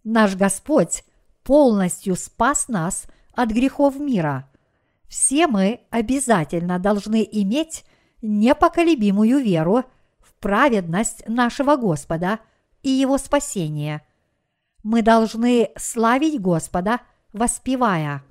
[0.07, 1.03] наш Господь
[1.43, 4.49] полностью спас нас от грехов мира.
[5.07, 7.85] Все мы обязательно должны иметь
[8.21, 9.83] непоколебимую веру
[10.19, 12.39] в праведность нашего Господа
[12.83, 14.05] и Его спасение.
[14.83, 17.01] Мы должны славить Господа,
[17.33, 18.23] воспевая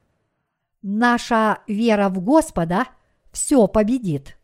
[0.83, 2.87] «Наша вера в Господа
[3.33, 4.39] все победит».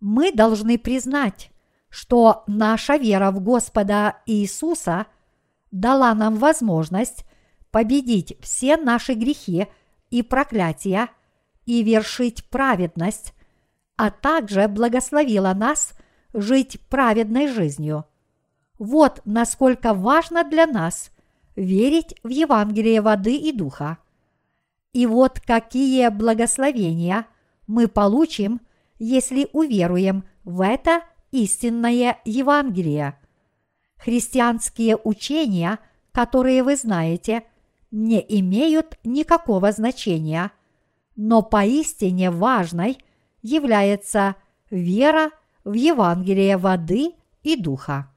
[0.00, 1.50] Мы должны признать,
[1.88, 5.06] что наша вера в Господа Иисуса
[5.74, 7.24] дала нам возможность
[7.70, 9.66] победить все наши грехи
[10.10, 11.08] и проклятия
[11.66, 13.34] и вершить праведность
[13.96, 15.94] а также благословила нас
[16.32, 18.04] жить праведной жизнью.
[18.78, 21.10] Вот насколько важно для нас
[21.54, 23.98] верить в Евангелие воды и духа.
[24.92, 27.26] И вот какие благословения
[27.66, 28.60] мы получим,
[28.98, 33.18] если уверуем в это истинное Евангелие.
[34.04, 35.78] Христианские учения,
[36.12, 37.44] которые вы знаете,
[37.90, 40.52] не имеют никакого значения,
[41.16, 42.98] но поистине важной–
[43.44, 44.36] является
[44.70, 45.30] вера
[45.64, 47.12] в Евангелие воды
[47.42, 48.10] и духа.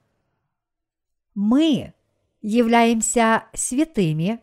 [1.36, 1.93] Мы
[2.41, 4.39] являемся святыми,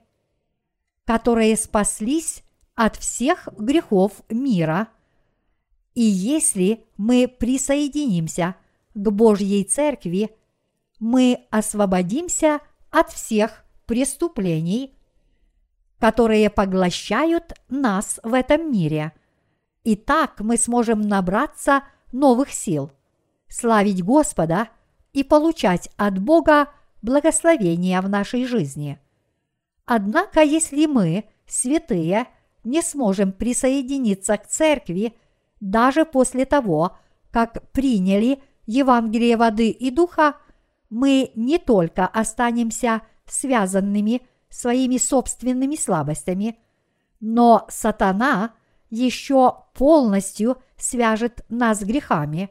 [1.07, 4.89] которые спаслись от всех грехов мира,
[5.95, 8.57] и если мы присоединимся
[8.93, 10.37] к Божьей Церкви,
[11.05, 14.97] мы освободимся от всех преступлений,
[15.99, 19.13] которые поглощают нас в этом мире–
[19.85, 22.91] и так мы сможем набраться новых сил,
[23.49, 24.69] славить Господа
[25.13, 26.71] и получать от Бога
[27.03, 28.99] благословения в нашей жизни.
[29.85, 32.27] Однако, если мы, святые,
[32.65, 35.15] не сможем присоединиться к церкви
[35.61, 36.97] даже после того,
[37.31, 40.37] как приняли Евангелие воды и духа,
[40.95, 46.59] мы не только останемся связанными своими собственными слабостями,
[47.21, 48.55] но сатана–
[48.95, 52.51] еще полностью свяжет нас грехами,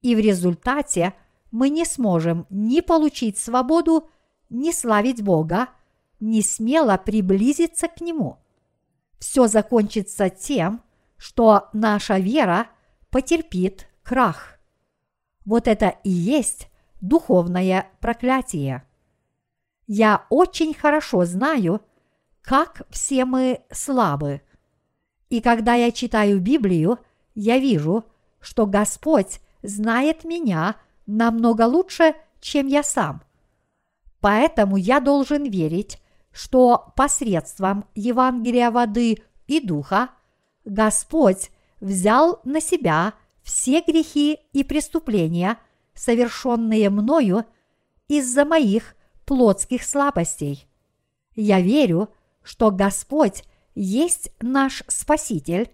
[0.00, 1.12] и в результате
[1.50, 4.08] мы не сможем ни получить свободу,
[4.48, 5.68] ни славить Бога,
[6.20, 8.38] ни смело приблизиться к Нему.
[9.18, 10.82] Все закончится тем,
[11.16, 12.68] что наша вера
[13.10, 14.58] потерпит крах.
[15.44, 16.68] Вот это и есть
[17.00, 18.84] духовное проклятие.
[19.86, 21.80] Я очень хорошо знаю,
[22.42, 24.42] как все мы слабы–
[25.28, 26.98] и когда я читаю Библию,
[27.34, 28.04] я вижу,
[28.40, 33.22] что Господь знает меня намного лучше, чем я сам.
[34.20, 36.00] Поэтому я должен верить,
[36.32, 40.10] что посредством Евангелия воды и духа
[40.64, 45.58] Господь взял на себя все грехи и преступления,
[45.98, 47.44] совершенные мною
[48.06, 48.94] из-за моих
[49.26, 50.68] плотских слабостей.
[51.34, 55.72] Я верю, что Господь есть наш Спаситель,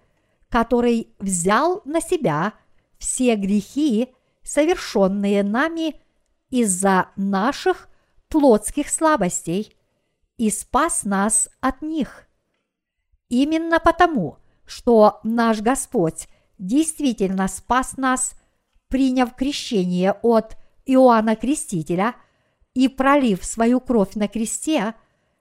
[0.48, 2.54] который взял на себя
[2.98, 6.00] все грехи, совершенные нами
[6.50, 7.88] из-за наших
[8.28, 9.76] плотских слабостей,
[10.36, 12.26] и спас нас от них.
[13.28, 18.34] Именно потому, что наш Господь действительно спас нас,
[18.94, 22.14] приняв крещение от Иоанна Крестителя
[22.74, 24.94] и пролив свою кровь на кресте,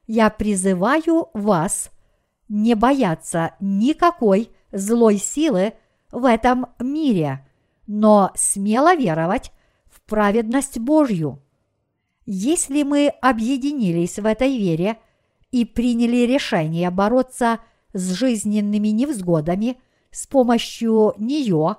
[0.08, 1.92] я призываю вас–
[2.50, 5.74] не бояться никакой злой силы
[6.12, 7.48] в этом мире,
[7.86, 9.52] но смело веровать
[9.86, 11.39] в праведность Божью.
[12.26, 14.98] Если мы объединились в этой вере
[15.52, 17.60] и приняли решение бороться
[17.94, 19.78] с жизненными невзгодами
[20.10, 21.76] с помощью нее,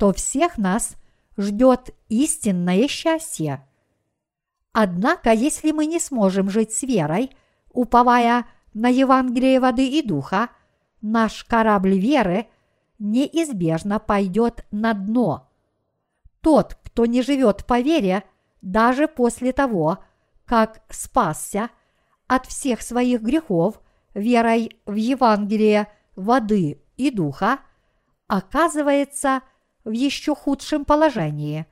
[0.00, 0.96] то всех нас
[1.40, 3.66] ждет истинное счастье.
[4.72, 7.30] Однако, если мы не сможем жить с верой,
[7.72, 10.50] уповая на Евангелие воды и духа,
[11.00, 12.46] наш корабль веры
[12.98, 15.48] неизбежно пойдет на дно.
[16.40, 18.24] Тот, кто не живет по вере,
[18.62, 19.98] даже после того,
[20.44, 21.70] как спасся
[22.26, 23.80] от всех своих грехов
[24.14, 27.60] верой в Евангелие воды и духа,
[28.28, 29.42] оказывается
[29.84, 31.66] в еще худшем положении,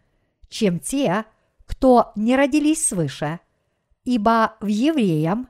[0.49, 1.25] чем те,
[1.67, 3.41] кто не родились свыше.
[4.05, 5.49] Ибо в Евреям,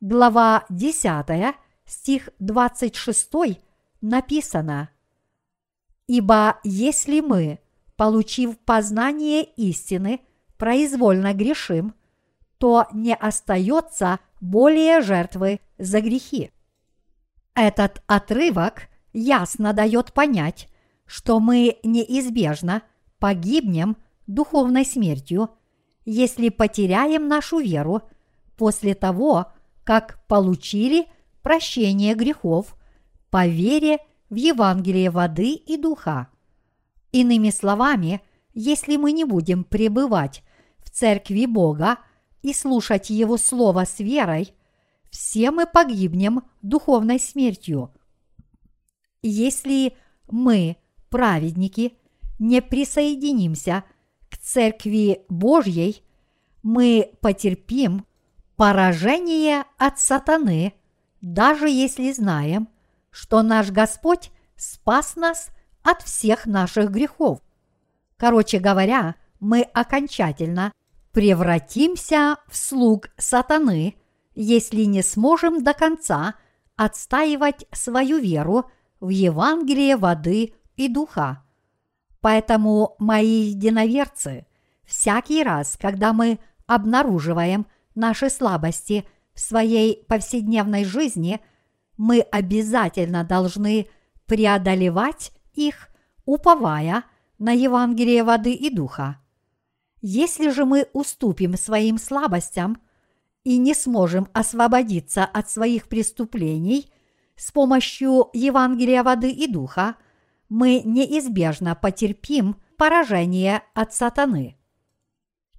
[0.00, 3.60] глава 10, стих 26
[4.00, 4.90] написано
[6.06, 7.58] «Ибо если мы,
[7.96, 10.20] получив познание истины,
[10.56, 11.94] произвольно грешим,
[12.56, 16.50] то не остается более жертвы за грехи».
[17.54, 20.67] Этот отрывок ясно дает понять,
[21.08, 22.82] что мы неизбежно
[23.18, 23.96] погибнем
[24.28, 25.50] духовной смертью,
[26.04, 28.02] если потеряем нашу веру
[28.56, 29.46] после того,
[29.84, 31.06] как получили
[31.42, 32.76] прощение грехов
[33.30, 36.28] по вере в Евангелие воды и духа.
[37.10, 38.20] Иными словами,
[38.52, 40.42] если мы не будем пребывать
[40.78, 41.98] в церкви Бога
[42.42, 44.52] и слушать Его Слово с верой,
[45.10, 47.94] все мы погибнем духовной смертью.
[49.22, 49.96] Если
[50.30, 50.76] мы,
[51.08, 51.98] праведники,
[52.38, 53.84] не присоединимся
[54.30, 56.02] к церкви Божьей,
[56.62, 58.04] мы потерпим
[58.56, 60.74] поражение от сатаны,
[61.20, 62.68] даже если знаем,
[63.10, 65.50] что наш Господь спас нас
[65.82, 67.40] от всех наших грехов.
[68.16, 70.72] Короче говоря, мы окончательно
[71.12, 73.96] превратимся в слуг сатаны,
[74.34, 76.34] если не сможем до конца
[76.76, 81.44] отстаивать свою веру в Евангелие воды и духа.
[82.20, 84.46] Поэтому, мои единоверцы,
[84.86, 91.40] всякий раз, когда мы обнаруживаем наши слабости в своей повседневной жизни,
[91.96, 93.88] мы обязательно должны
[94.26, 95.88] преодолевать их,
[96.24, 97.04] уповая
[97.38, 99.20] на Евангелие воды и духа.
[100.00, 102.80] Если же мы уступим своим слабостям
[103.42, 106.92] и не сможем освободиться от своих преступлений
[107.36, 109.96] с помощью Евангелия воды и духа,
[110.48, 114.56] мы неизбежно потерпим поражение от сатаны.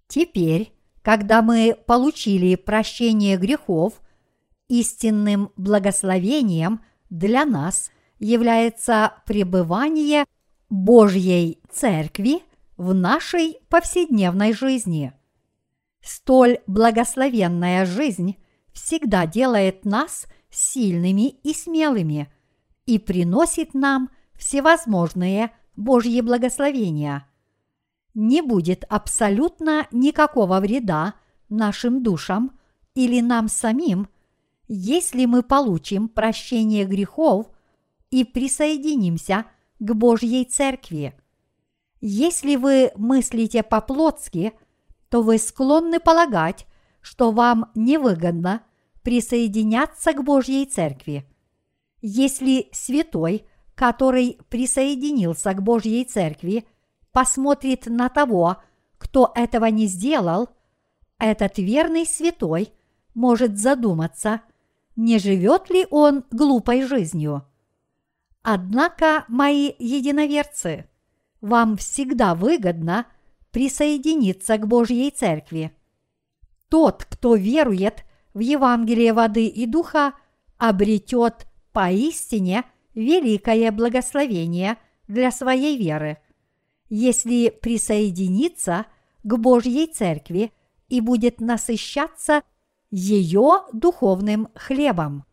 [0.08, 4.02] Теперь, когда мы получили прощение грехов,
[4.68, 10.26] истинным благословением для нас является пребывание
[10.70, 12.42] Божьей Церкви
[12.78, 15.14] в нашей повседневной жизни.
[16.02, 18.38] Столь благословенная жизнь
[18.72, 22.32] всегда делает нас сильными и смелыми
[22.86, 27.28] и приносит нам всевозможные Божьи благословения.
[28.16, 31.14] Не будет абсолютно никакого вреда
[31.50, 32.58] нашим душам
[32.96, 34.08] или нам самим,
[34.68, 37.52] если мы получим прощение грехов
[38.10, 39.46] и присоединимся
[39.78, 41.14] к Божьей Церкви–
[42.02, 44.54] если вы мыслите по-плотски,
[45.10, 46.66] то вы склонны полагать,
[47.02, 48.62] что вам невыгодно
[49.02, 51.26] присоединяться к Божьей Церкви.
[52.02, 53.46] Если святой,
[53.80, 56.66] который присоединился к Божьей Церкви,
[57.14, 58.58] посмотрит на того,
[58.98, 60.50] кто этого не сделал,
[61.18, 62.74] этот верный святой
[63.14, 64.42] может задуматься,
[64.98, 67.46] не живет ли он глупой жизнью.
[68.42, 70.90] Однако, мои единоверцы–
[71.40, 73.06] вам всегда выгодно
[73.52, 75.72] присоединиться к Божьей Церкви.
[76.68, 78.04] Тот, кто верует
[78.34, 80.16] в Евангелие воды и духа,
[80.58, 84.78] обретет поистине великое благословение
[85.08, 86.18] для своей веры,
[86.90, 88.86] если присоединится
[89.24, 90.52] к Божьей Церкви
[90.88, 92.44] и будет насыщаться
[92.92, 95.26] ее духовным хлебом.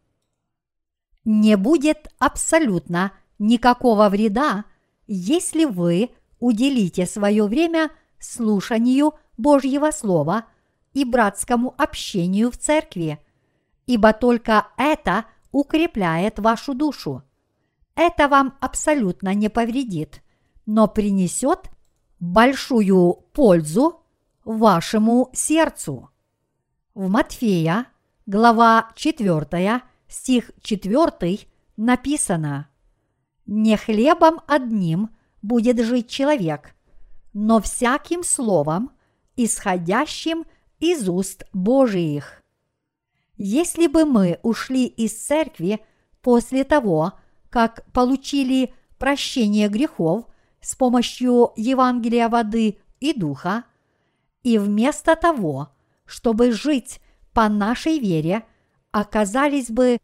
[1.25, 4.65] Не будет абсолютно никакого вреда–
[5.07, 10.47] если вы уделите свое время слушанию Божьего Слова
[10.93, 13.19] и братскому общению в церкви,
[13.87, 17.23] ибо только это укрепляет вашу душу.
[17.97, 20.23] Это вам абсолютно не повредит,
[20.67, 21.71] но принесет
[22.21, 24.03] большую пользу
[24.45, 26.11] вашему сердцу.
[26.95, 27.87] В Матфея,
[28.27, 31.41] глава 4, стих 4
[31.77, 32.69] написано–
[33.47, 36.75] Не хлебом одним будет жить человек,
[37.33, 38.91] но всяким словом,
[39.37, 40.45] исходящим
[40.81, 42.43] из уст Божиих.
[43.37, 45.81] Если бы мы ушли из церкви
[46.23, 47.13] после того,
[47.51, 50.27] как получили прощение грехов
[50.61, 53.65] с помощью Евангелия воды и духа,
[54.43, 55.71] и вместо того,
[56.05, 57.01] чтобы жить
[57.33, 58.45] по нашей вере,
[58.93, 59.99] оказались бы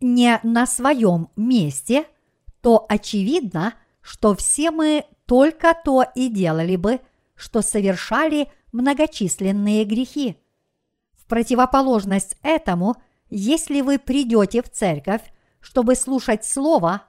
[0.00, 2.06] не на своем месте,
[2.60, 7.00] то очевидно, что все мы только то и делали бы,
[7.34, 10.36] что совершали многочисленные грехи.
[11.14, 12.94] В противоположность этому,
[13.30, 15.22] если вы придете в церковь,
[15.66, 17.02] чтобы слушать Слово,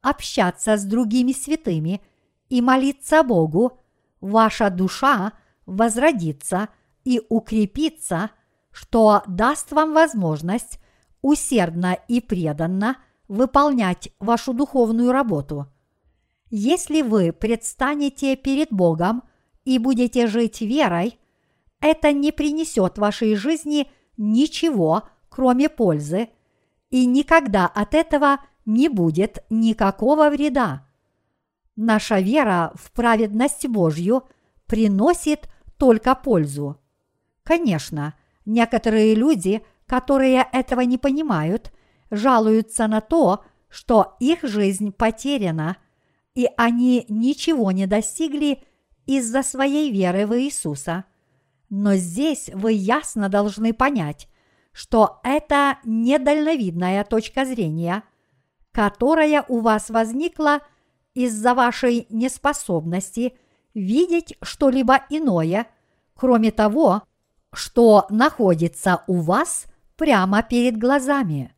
[0.00, 2.00] общаться с другими святыми
[2.48, 3.80] и молиться Богу,
[4.20, 5.32] ваша душа
[5.66, 6.68] возродится
[7.02, 8.30] и укрепится,
[8.70, 10.78] что даст вам возможность
[11.22, 15.66] усердно и преданно выполнять вашу духовную работу.
[16.50, 19.24] Если вы предстанете перед Богом
[19.64, 21.18] и будете жить верой,
[21.80, 26.28] это не принесет вашей жизни ничего, кроме пользы,
[26.94, 30.86] и никогда от этого не будет никакого вреда.
[31.74, 34.22] Наша вера в праведность Божью
[34.66, 36.80] приносит только пользу.
[37.42, 38.14] Конечно,
[38.46, 41.72] некоторые люди, которые этого не понимают,
[42.12, 45.78] жалуются на то, что их жизнь потеряна,
[46.36, 48.62] и они ничего не достигли
[49.04, 51.06] из-за своей веры в Иисуса–
[51.76, 54.28] но здесь вы ясно должны понять,
[54.74, 58.02] что это недальновидная точка зрения,
[58.72, 60.60] которая у вас возникла
[61.14, 63.38] из-за вашей неспособности
[63.72, 65.68] видеть что-либо иное,
[66.14, 67.04] кроме того,
[67.54, 69.64] что находится у вас
[69.96, 71.54] прямо перед глазами.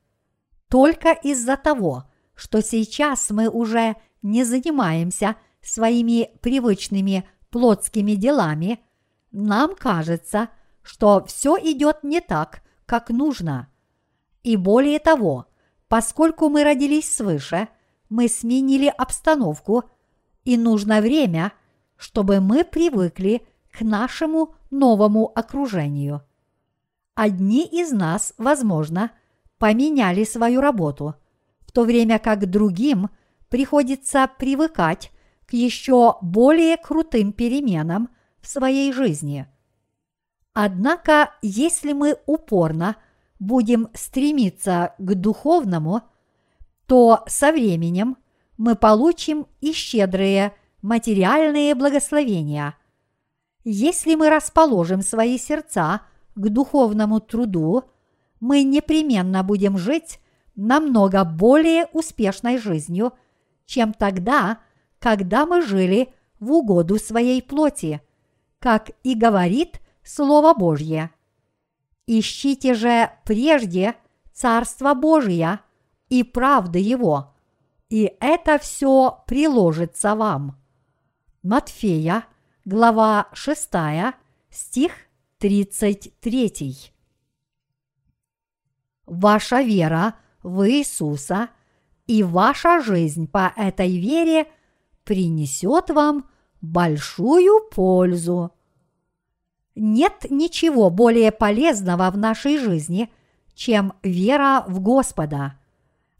[0.69, 2.05] Только из-за того,
[2.37, 8.79] что сейчас мы уже не занимаемся своими привычными плотскими делами–
[9.37, 10.49] нам кажется,
[10.83, 13.69] что все идет не так, как нужно.
[14.43, 15.47] И более того,
[15.89, 17.69] поскольку мы родились свыше,
[18.09, 19.85] мы сменили обстановку,
[20.45, 21.53] и нужно время,
[21.97, 26.23] чтобы мы привыкли к нашему новому окружению.
[27.15, 29.11] Одни из нас, возможно,
[29.59, 31.15] поменяли свою работу,
[31.61, 33.11] в то время как другим
[33.49, 35.11] приходится привыкать
[35.47, 38.11] к еще более крутым переменам
[38.41, 39.47] в своей жизни.
[40.59, 42.97] Однако, если мы упорно
[43.39, 46.01] будем стремиться к духовному,
[46.87, 48.17] то со временем
[48.57, 52.75] мы получим и щедрые материальные благословения.
[53.65, 56.01] Если мы расположим свои сердца
[56.35, 57.85] к духовному труду,
[58.41, 60.21] мы непременно будем жить
[60.55, 63.13] намного более успешной жизнью,
[63.67, 64.61] чем тогда,
[65.01, 68.01] когда мы жили в угоду своей плоти
[68.59, 71.11] как и говорит Слово Божье.
[72.07, 73.97] Ищите же прежде
[74.33, 75.59] Царство Божие
[76.09, 77.35] и правды Его,
[77.89, 80.63] и это все приложится вам.
[81.43, 82.25] Матфея,
[82.65, 83.69] глава 6,
[84.49, 84.93] стих
[85.39, 86.93] 33.
[89.07, 91.49] Ваша вера в Иисуса
[92.07, 94.47] и ваша жизнь по этой вере
[95.03, 96.31] принесет вам
[96.61, 98.56] большую пользу.
[99.77, 103.11] Нет ничего более полезного в нашей жизни,
[103.55, 105.59] чем вера в Господа.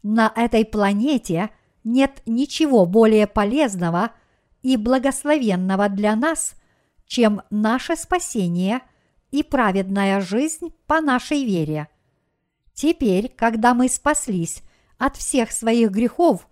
[0.03, 1.49] На этой планете
[1.83, 4.11] нет ничего более полезного
[4.61, 6.53] и благословенного для нас,
[7.07, 8.81] чем наше спасение
[9.31, 11.87] и праведная жизнь по нашей вере.
[12.73, 14.61] Теперь, когда мы спаслись
[14.99, 16.47] от всех своих грехов,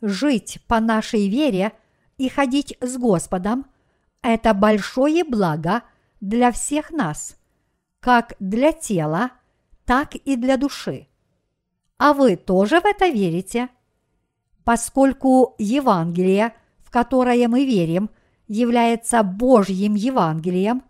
[0.00, 1.72] жить по нашей вере
[2.18, 3.66] и ходить с Господом–
[4.22, 5.82] это большое благо
[6.20, 7.36] для всех нас,
[8.00, 9.30] как для тела,
[9.84, 11.08] так и для души.
[11.98, 13.68] А вы тоже в это верите?
[14.64, 18.10] Поскольку Евангелие, в которое мы верим,
[18.46, 20.82] является Божьим Евангелием,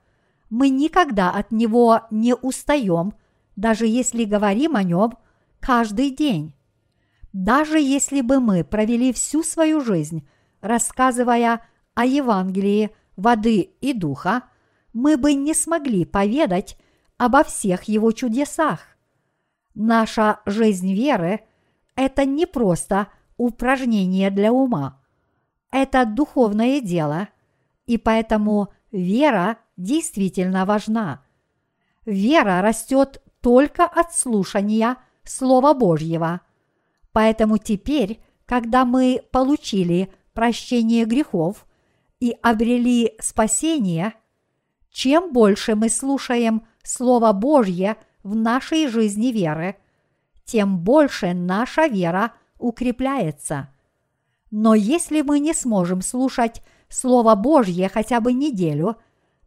[0.51, 3.15] мы никогда от него не устаем,
[3.57, 5.17] даже если говорим о нем
[5.61, 6.55] каждый день.
[7.33, 10.27] Даже если бы мы провели всю свою жизнь–
[10.61, 11.63] рассказывая
[11.95, 14.45] о Евангелии воды и духа,
[14.93, 16.77] мы бы не смогли поведать
[17.17, 18.81] обо всех его чудесах.
[19.75, 21.41] Наша жизнь веры–
[21.97, 25.01] это не просто упражнение для ума,
[25.71, 27.29] это духовное дело,
[27.87, 31.23] и поэтому вера действительно важна.
[32.05, 36.41] Вера растет только от слушания Слова Божьего.
[37.13, 41.67] Поэтому теперь, когда мы получили прощение грехов
[42.21, 44.15] и обрели спасение,
[44.91, 49.77] чем больше мы слушаем Слово Божье в нашей жизни веры,
[50.45, 53.69] тем больше наша вера укрепляется.
[54.51, 58.97] Но если мы не сможем слушать Слово Божье хотя бы неделю,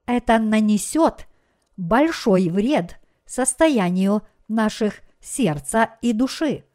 [0.06, 1.28] это нанесет
[1.76, 6.66] большой вред состоянию наших сердца и души.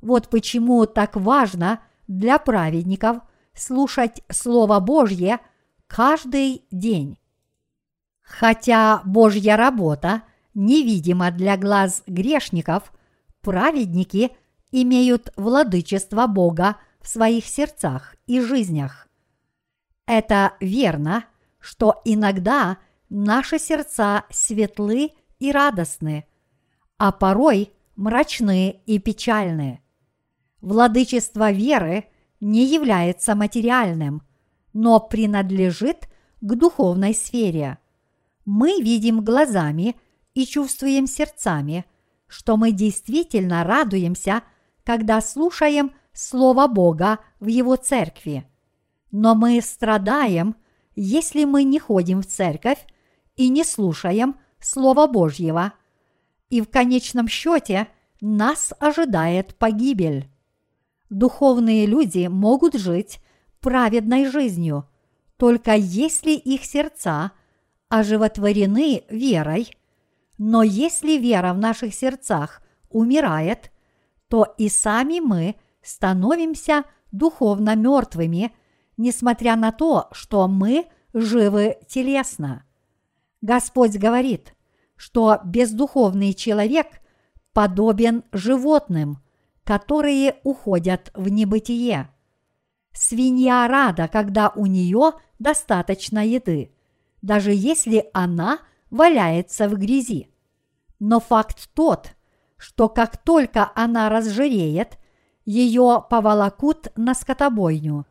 [0.00, 3.18] Вот почему так важно для праведников
[3.54, 5.38] слушать Слово Божье
[5.86, 7.18] каждый день.
[8.38, 10.22] Хотя Божья работа
[10.54, 12.90] невидима для глаз грешников,
[13.42, 14.30] праведники
[14.70, 19.06] имеют владычество Бога в своих сердцах и жизнях.
[20.06, 21.26] Это верно,
[21.58, 22.78] что иногда
[23.10, 26.24] наши сердца светлы и радостны,
[26.96, 29.82] а порой мрачны и печальны.
[30.62, 32.06] Владычество веры
[32.40, 34.22] не является материальным,
[34.72, 36.08] но принадлежит
[36.40, 37.78] к духовной сфере.
[38.44, 39.96] Мы видим глазами
[40.34, 41.84] и чувствуем сердцами,
[42.26, 44.42] что мы действительно радуемся,
[44.84, 48.46] когда слушаем Слово Бога в Его церкви.
[49.10, 50.56] Но мы страдаем,
[50.96, 52.84] если мы не ходим в церковь
[53.36, 55.72] и не слушаем Слова Божьего.
[56.50, 57.88] И в конечном счете
[58.20, 60.28] нас ожидает погибель.
[61.10, 63.20] Духовные люди могут жить
[63.60, 64.88] праведной жизнью,
[65.36, 67.32] только если их сердца
[67.92, 69.70] оживотворены верой,
[70.38, 73.70] но если вера в наших сердцах умирает,
[74.28, 78.54] то и сами мы становимся духовно мертвыми,
[78.96, 82.64] несмотря на то, что мы живы телесно.
[83.42, 84.54] Господь говорит,
[84.96, 86.86] что бездуховный человек
[87.52, 89.18] подобен животным,
[89.64, 92.08] которые уходят в небытие.
[92.94, 96.72] Свинья рада, когда у нее достаточно еды,
[97.22, 98.58] даже если она
[98.90, 100.28] валяется в грязи.
[100.98, 102.10] Но факт тот,
[102.56, 104.98] что как только она разжиреет,
[105.44, 108.06] ее поволокут на скотобойню.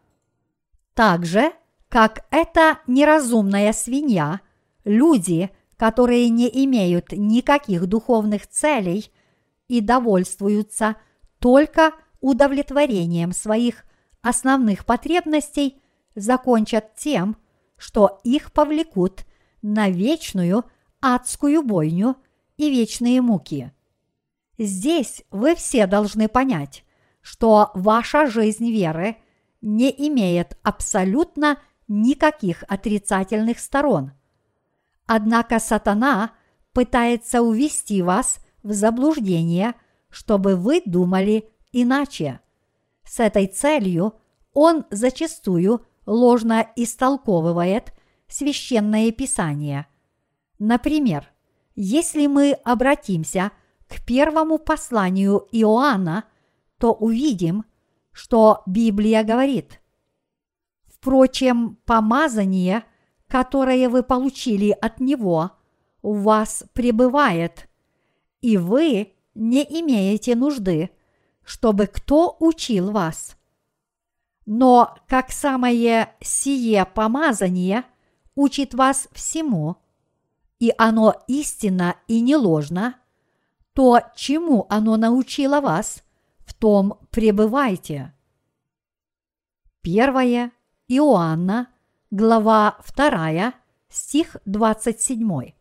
[0.94, 1.54] Так же,
[1.88, 4.42] как эта неразумная свинья,
[4.84, 9.12] люди, которые не имеют никаких духовных целей
[9.68, 10.96] и довольствуются–
[11.42, 13.84] только удовлетворением своих
[14.22, 15.82] основных потребностей
[16.16, 17.36] закончат тем,
[17.82, 19.26] что их повлекут
[19.64, 20.66] на вечную
[21.02, 22.16] адскую бойню
[22.58, 23.74] и вечные муки.
[24.58, 26.86] Здесь вы все должны понять,
[27.22, 29.18] что ваша жизнь веры
[29.62, 31.58] не имеет абсолютно
[31.88, 34.12] никаких отрицательных сторон.
[35.08, 36.32] Однако сатана
[36.74, 39.74] пытается увести вас в заблуждение–
[40.12, 42.42] чтобы вы думали иначе.
[43.04, 44.14] С этой целью
[44.54, 47.94] он зачастую ложно истолковывает
[48.28, 49.88] священное писание.
[50.60, 51.28] Например,
[51.76, 53.52] если мы обратимся
[53.88, 56.26] к первому посланию Иоанна,
[56.78, 57.66] то увидим,
[58.12, 59.82] что Библия говорит.
[60.86, 62.84] Впрочем, помазание,
[63.28, 65.52] которое вы получили от Него,
[66.02, 67.70] у вас пребывает,
[68.42, 70.90] и вы не имеете нужды,
[71.44, 73.38] чтобы кто учил вас.
[74.54, 77.86] Но как самое сие помазание
[78.36, 79.78] учит вас всему,
[80.60, 82.98] и оно истинно и не ложно,
[83.72, 86.04] то чему оно научило вас,
[86.40, 88.14] в том пребывайте.
[89.80, 90.52] Первое
[90.90, 91.70] Иоанна,
[92.10, 93.54] глава 2,
[93.88, 95.54] стих 27.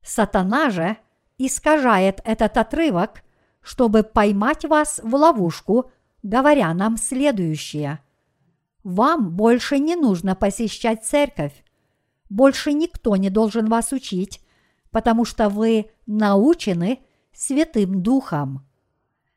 [0.00, 0.96] Сатана же–
[1.36, 3.22] искажает этот отрывок,
[3.60, 5.90] чтобы поймать вас в ловушку,
[6.28, 8.00] говоря нам следующее.
[8.84, 11.64] Вам больше не нужно посещать церковь,
[12.30, 14.40] больше никто не должен вас учить,
[14.90, 17.00] потому что вы научены
[17.32, 18.66] Святым Духом.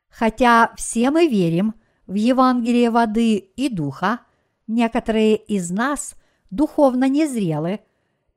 [0.08, 1.74] Хотя все мы верим
[2.06, 4.20] в Евангелие воды и духа,
[4.66, 6.14] некоторые из нас
[6.50, 7.80] духовно незрелы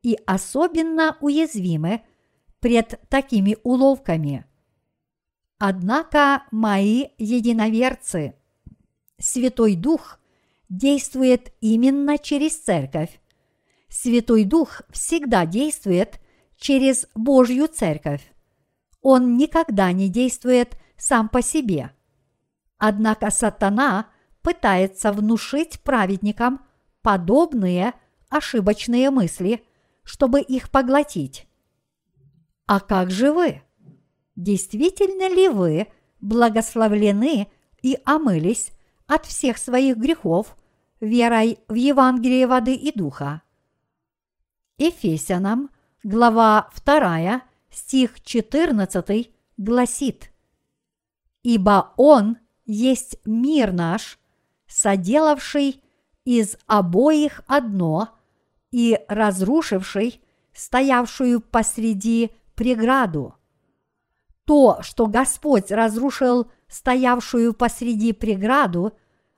[0.01, 2.01] и особенно уязвимы–
[2.65, 4.43] пред такими уловками.
[5.59, 8.33] Однако мои единоверцы,
[9.19, 10.19] Святой Дух
[10.69, 13.21] действует именно через церковь.
[13.87, 16.19] Святой Дух всегда действует
[16.57, 18.21] через Божью церковь.
[19.01, 21.91] Он никогда не действует сам по себе.
[22.77, 24.09] Однако сатана
[24.41, 26.65] пытается внушить праведникам
[27.01, 27.93] подобные
[28.29, 29.63] ошибочные мысли,
[30.03, 31.47] чтобы их поглотить.
[32.67, 33.61] А как же вы?
[34.35, 35.87] Действительно ли вы
[36.19, 37.47] благословлены
[37.81, 38.71] и омылись
[39.07, 40.55] от всех своих грехов
[40.99, 43.41] верой в Евангелие воды и духа.
[44.77, 45.69] Ефесянам,
[46.03, 50.31] глава 2, стих 14 гласит
[51.43, 54.19] «Ибо Он есть мир наш,
[54.67, 55.81] соделавший
[56.25, 58.09] из обоих одно
[58.71, 60.21] и разрушивший
[60.53, 63.35] стоявшую посреди преграду.
[64.45, 68.93] То, что Господь разрушил стоявшую посреди преграду,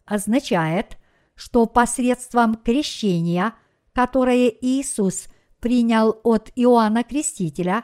[0.06, 0.98] означает,
[1.36, 3.54] что посредством крещения,
[3.94, 5.28] которое Иисус
[5.60, 7.84] принял от Иоанна Крестителя,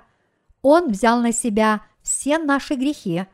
[0.62, 3.28] Он взял на себя все наши грехи,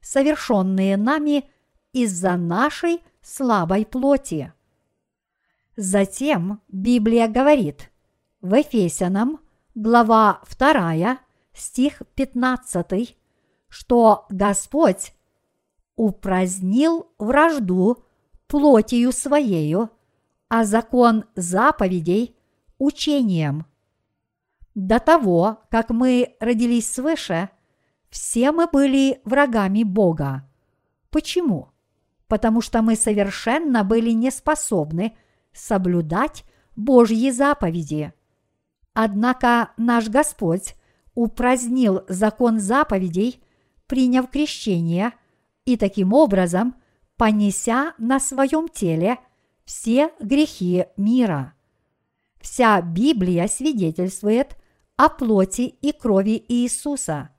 [0.00, 1.50] совершенные нами
[1.92, 4.52] из-за нашей слабой плоти.
[5.76, 7.90] Затем Библия говорит
[8.40, 9.40] в Ефесянам,
[9.74, 11.18] глава 2,
[11.52, 13.16] стих 15,
[13.68, 15.13] что Господь
[15.96, 18.04] упразднил вражду
[18.46, 19.90] плотью своею,
[20.48, 22.36] а закон заповедей–
[22.78, 23.66] учением.
[24.74, 27.50] До того, как мы родились свыше,
[28.10, 30.48] все мы были врагами Бога.
[31.10, 31.70] Почему?
[32.26, 35.16] Потому что мы совершенно были не способны
[35.52, 38.12] соблюдать Божьи заповеди.
[38.94, 40.74] Однако наш Господь
[41.14, 43.42] упразднил закон заповедей,
[43.86, 45.12] приняв крещение
[45.64, 46.74] и таким образом
[47.16, 49.18] понеся на своем теле
[49.64, 51.54] все грехи мира.
[52.40, 54.56] Вся Библия свидетельствует
[54.96, 57.30] о плоти и крови Иисуса.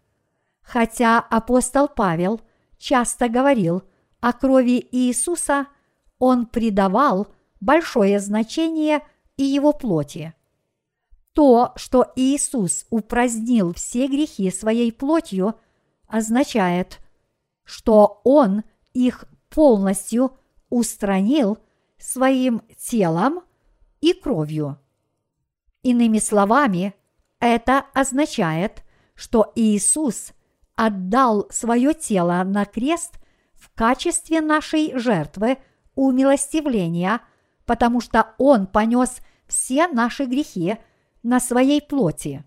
[0.62, 2.42] Хотя апостол Павел
[2.78, 3.84] часто говорил
[4.20, 5.68] о крови Иисуса,
[6.18, 7.28] он придавал
[7.62, 9.02] большое значение
[9.38, 10.34] и его плоти.
[11.34, 15.56] То, что Иисус упразднил все грехи своей плотью,
[16.08, 17.00] означает,
[17.66, 18.64] что Он
[18.94, 20.38] их полностью
[20.70, 21.58] устранил
[21.98, 23.42] своим телом
[24.00, 24.80] и кровью.
[25.84, 26.94] Иными словами,
[27.40, 30.32] это означает, что Иисус
[30.76, 33.20] отдал свое тело на крест
[33.54, 35.58] в качестве нашей жертвы
[35.96, 37.22] умилостивления,
[37.66, 40.78] потому что Он понес все наши грехи–
[41.26, 42.46] на своей плоти.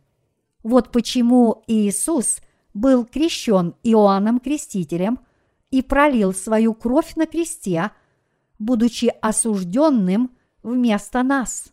[0.62, 2.38] Вот почему Иисус
[2.74, 5.20] был крещен Иоанном Крестителем
[5.70, 7.90] и пролил свою кровь на кресте,
[8.58, 11.72] будучи осужденным вместо нас.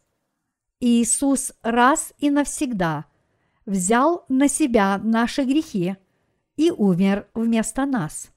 [0.80, 3.06] Иисус раз и навсегда
[3.66, 5.96] взял на себя наши грехи
[6.58, 8.30] и умер вместо нас.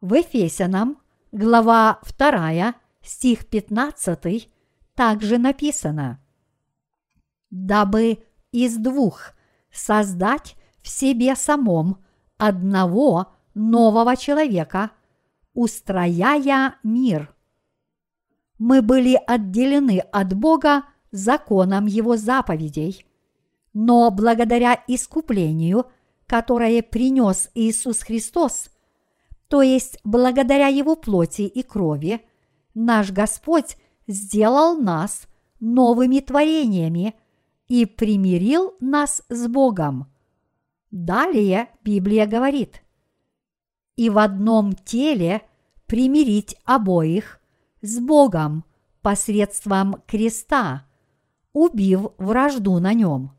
[0.00, 0.98] В Ефесянам,
[1.32, 4.48] глава 2, стих 15,
[4.94, 6.20] также написано–
[7.54, 8.18] дабы
[8.50, 9.32] из двух
[9.72, 12.04] создать в себе самом
[12.38, 14.92] одного нового человека,
[15.52, 17.34] устрояя мир.
[18.58, 23.04] Мы были отделены от Бога законом Его заповедей,
[23.72, 25.86] но благодаря искуплению,
[26.26, 28.70] которое принес Иисус Христос,
[29.48, 32.24] то есть благодаря Его плоти и крови,
[32.74, 33.76] наш Господь
[34.06, 35.26] сделал нас
[35.58, 37.14] новыми творениями–
[37.68, 40.10] и примирил нас с Богом.
[40.94, 42.84] Далее Библия говорит,
[43.96, 45.42] и в одном теле
[45.86, 47.40] примирить обоих
[47.82, 48.64] с Богом
[49.02, 50.86] посредством креста,
[51.52, 53.32] убив вражду на нем.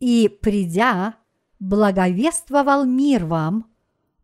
[0.00, 1.14] И, придя,
[1.60, 3.70] благовествовал мир вам,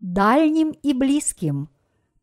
[0.00, 1.68] дальним и близким,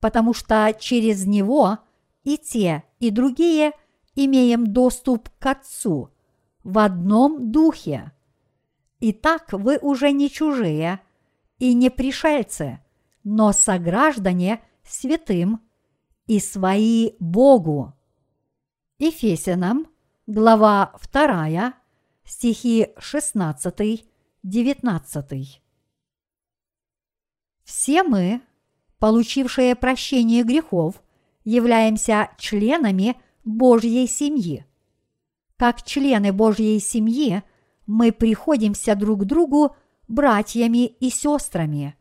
[0.01, 1.77] потому что через него
[2.25, 3.71] и те, и другие
[4.15, 6.09] имеем доступ к Отцу–
[6.65, 8.11] в одном духе.
[9.05, 11.01] Итак, вы уже не чужие
[11.59, 12.79] и не пришельцы,
[13.25, 15.59] но сограждане святым
[16.25, 17.91] и свои Богу.
[18.99, 19.87] Ефесянам,
[20.25, 21.73] глава 2,
[22.23, 25.59] стихи 16-19.
[27.65, 28.41] Все мы,
[28.99, 31.03] получившие прощение грехов,
[31.43, 34.65] являемся членами Божьей семьи–
[35.63, 37.41] как члены Божьей семьи,
[37.85, 39.75] мы приходимся друг другу
[40.07, 41.95] братьями и сестрами.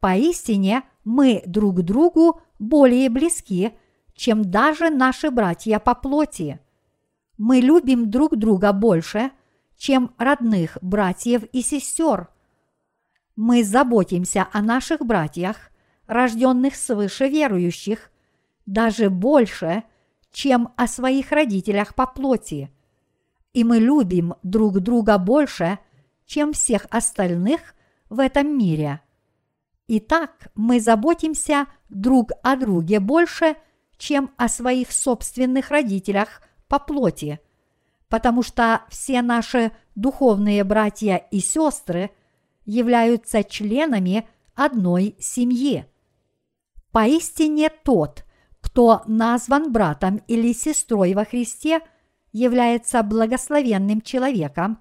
[0.00, 3.72] Поистине мы друг другу более близки,
[4.14, 6.60] чем даже наши братья по плоти.
[7.38, 9.30] Мы любим друг друга больше,
[9.76, 12.28] чем родных братьев и сестер.
[13.34, 15.70] Мы заботимся о наших братьях,
[16.06, 18.10] рожденных свыше верующих,
[18.64, 19.82] даже больше–
[20.36, 22.70] чем о своих родителях по плоти.
[23.56, 25.78] И мы любим друг друга больше,
[26.26, 27.74] чем всех остальных
[28.10, 29.00] в этом мире.
[29.88, 33.56] Итак, мы заботимся друг о друге больше,
[33.96, 37.40] чем о своих собственных родителях по плоти,
[38.10, 42.10] потому что все наши духовные братья и сестры
[42.66, 45.86] являются членами одной семьи.
[46.92, 48.26] Поистине тот,
[48.60, 51.80] кто назван братом или сестрой во Христе,
[52.36, 54.78] является благословенным человеком,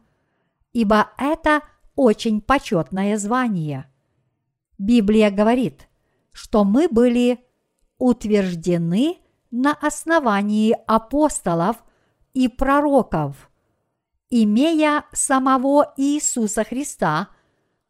[0.74, 1.62] ибо это
[1.96, 3.90] очень почетное звание.
[4.78, 5.88] Библия говорит,
[6.34, 7.40] что мы были
[7.98, 9.20] утверждены
[9.52, 11.78] на основании апостолов
[12.34, 13.50] и пророков,
[14.30, 17.30] имея самого Иисуса Христа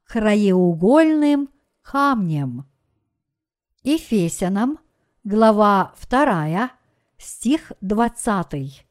[0.06, 1.50] краеугольным
[1.82, 2.66] камнем.
[3.82, 4.78] Ефесянам,
[5.24, 6.70] глава 2,
[7.18, 8.85] стих 20.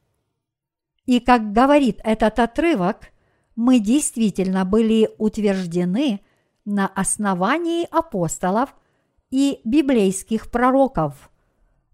[1.05, 3.11] И как говорит этот отрывок,
[3.55, 6.21] мы действительно были утверждены
[6.65, 8.75] на основании апостолов
[9.29, 11.29] и библейских пророков.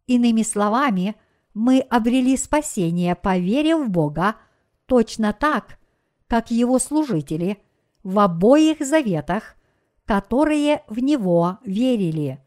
[0.07, 1.15] Иными словами,
[1.53, 4.35] мы обрели спасение по вере в Бога
[4.85, 5.77] точно так,
[6.27, 7.57] как Его служители
[8.03, 9.55] в обоих заветах,
[10.05, 12.39] которые в Него верили.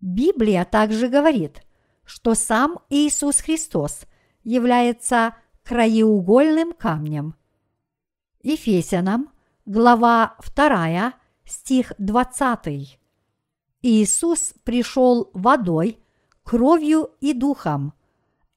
[0.00, 1.62] Библия также говорит,
[2.04, 4.02] что сам Иисус Христос
[4.42, 5.34] является
[5.64, 7.34] краеугольным камнем.
[8.42, 9.30] Ефесянам,
[9.64, 11.14] глава 2,
[11.46, 12.98] стих 20.
[13.80, 15.98] Иисус пришел водой,
[16.42, 17.94] кровью и духом,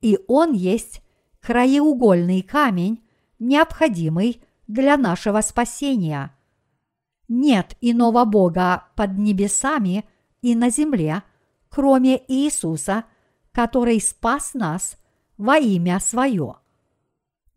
[0.01, 1.01] и Он есть
[1.39, 3.01] краеугольный камень,
[3.39, 6.35] необходимый для нашего спасения.
[7.29, 10.03] Нет иного Бога под небесами
[10.41, 11.23] и на земле,
[11.69, 13.05] кроме Иисуса,
[13.53, 14.97] который спас нас
[15.37, 16.57] во имя Свое.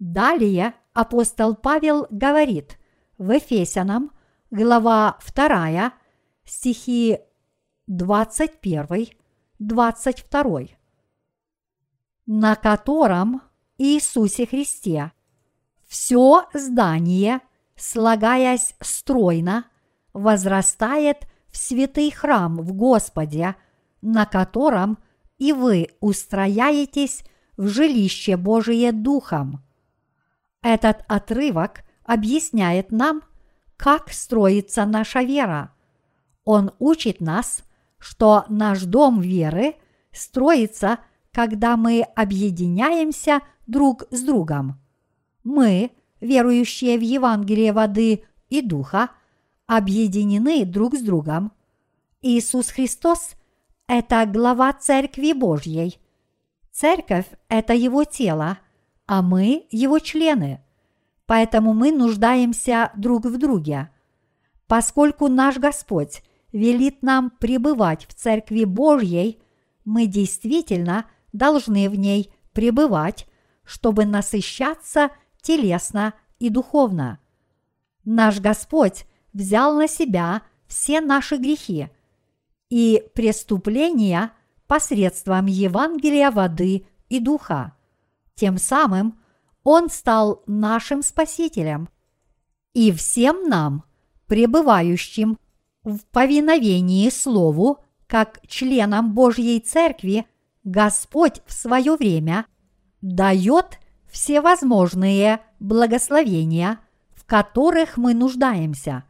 [0.00, 2.78] Далее апостол Павел говорит
[3.18, 4.12] в Ефесянам,
[4.50, 5.92] глава 2,
[6.42, 7.18] стихи
[7.86, 9.08] 21,
[9.58, 10.60] 22,
[12.24, 13.42] на котором
[13.76, 15.12] Иисусе Христе
[15.86, 17.40] все здание,
[17.76, 19.66] слагаясь стройно,
[20.14, 23.54] возрастает в святый храм в Господе,
[24.00, 24.96] на котором
[25.36, 27.22] и вы устрояетесь
[27.58, 29.62] в жилище Божие Духом.
[30.62, 33.22] Этот отрывок объясняет нам,
[33.76, 35.72] как строится наша вера.
[36.44, 37.64] Он учит нас,
[37.98, 39.76] что наш дом веры
[40.12, 40.98] строится,
[41.32, 44.80] когда мы объединяемся друг с другом.
[45.44, 49.10] Мы, верующие в Евангелие воды и духа,
[49.66, 51.52] объединены друг с другом.
[52.20, 53.34] Иисус Христос–
[53.86, 55.98] это глава Церкви Божьей.
[56.72, 58.58] Церковь– это Его тело,
[59.10, 60.60] а мы– Его члены.
[61.26, 63.90] Поэтому мы нуждаемся друг в друге.
[64.68, 69.42] Поскольку наш Господь велит нам пребывать в Церкви Божьей,
[69.84, 73.26] мы действительно должны в ней пребывать,
[73.64, 75.10] чтобы насыщаться
[75.42, 77.18] телесно и духовно.
[78.04, 81.88] Наш Господь взял на себя все наши грехи
[82.68, 84.30] и преступления
[84.68, 87.74] посредством Евангелия воды и духа.
[88.40, 89.20] Тем самым
[89.64, 91.90] Он стал нашим Спасителем.
[92.72, 93.84] И всем нам,
[94.28, 95.38] пребывающим
[95.84, 100.26] в повиновении Слову, как членам Божьей Церкви,
[100.64, 102.46] Господь в свое время
[103.02, 103.78] дает
[104.10, 106.80] всевозможные благословения,
[107.10, 109.04] в которых мы нуждаемся.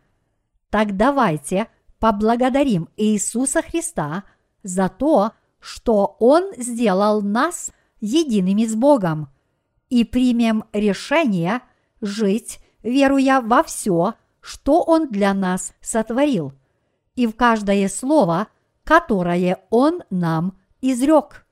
[0.70, 1.68] Так давайте
[2.00, 4.24] поблагодарим Иисуса Христа
[4.64, 7.70] за то, что Он сделал нас
[8.00, 9.28] едиными с Богом,
[9.88, 11.62] и примем решение
[12.00, 16.52] жить, веруя во все, что Он для нас сотворил–
[17.20, 18.48] и в каждое слово,
[18.82, 21.46] которое Он нам изрек.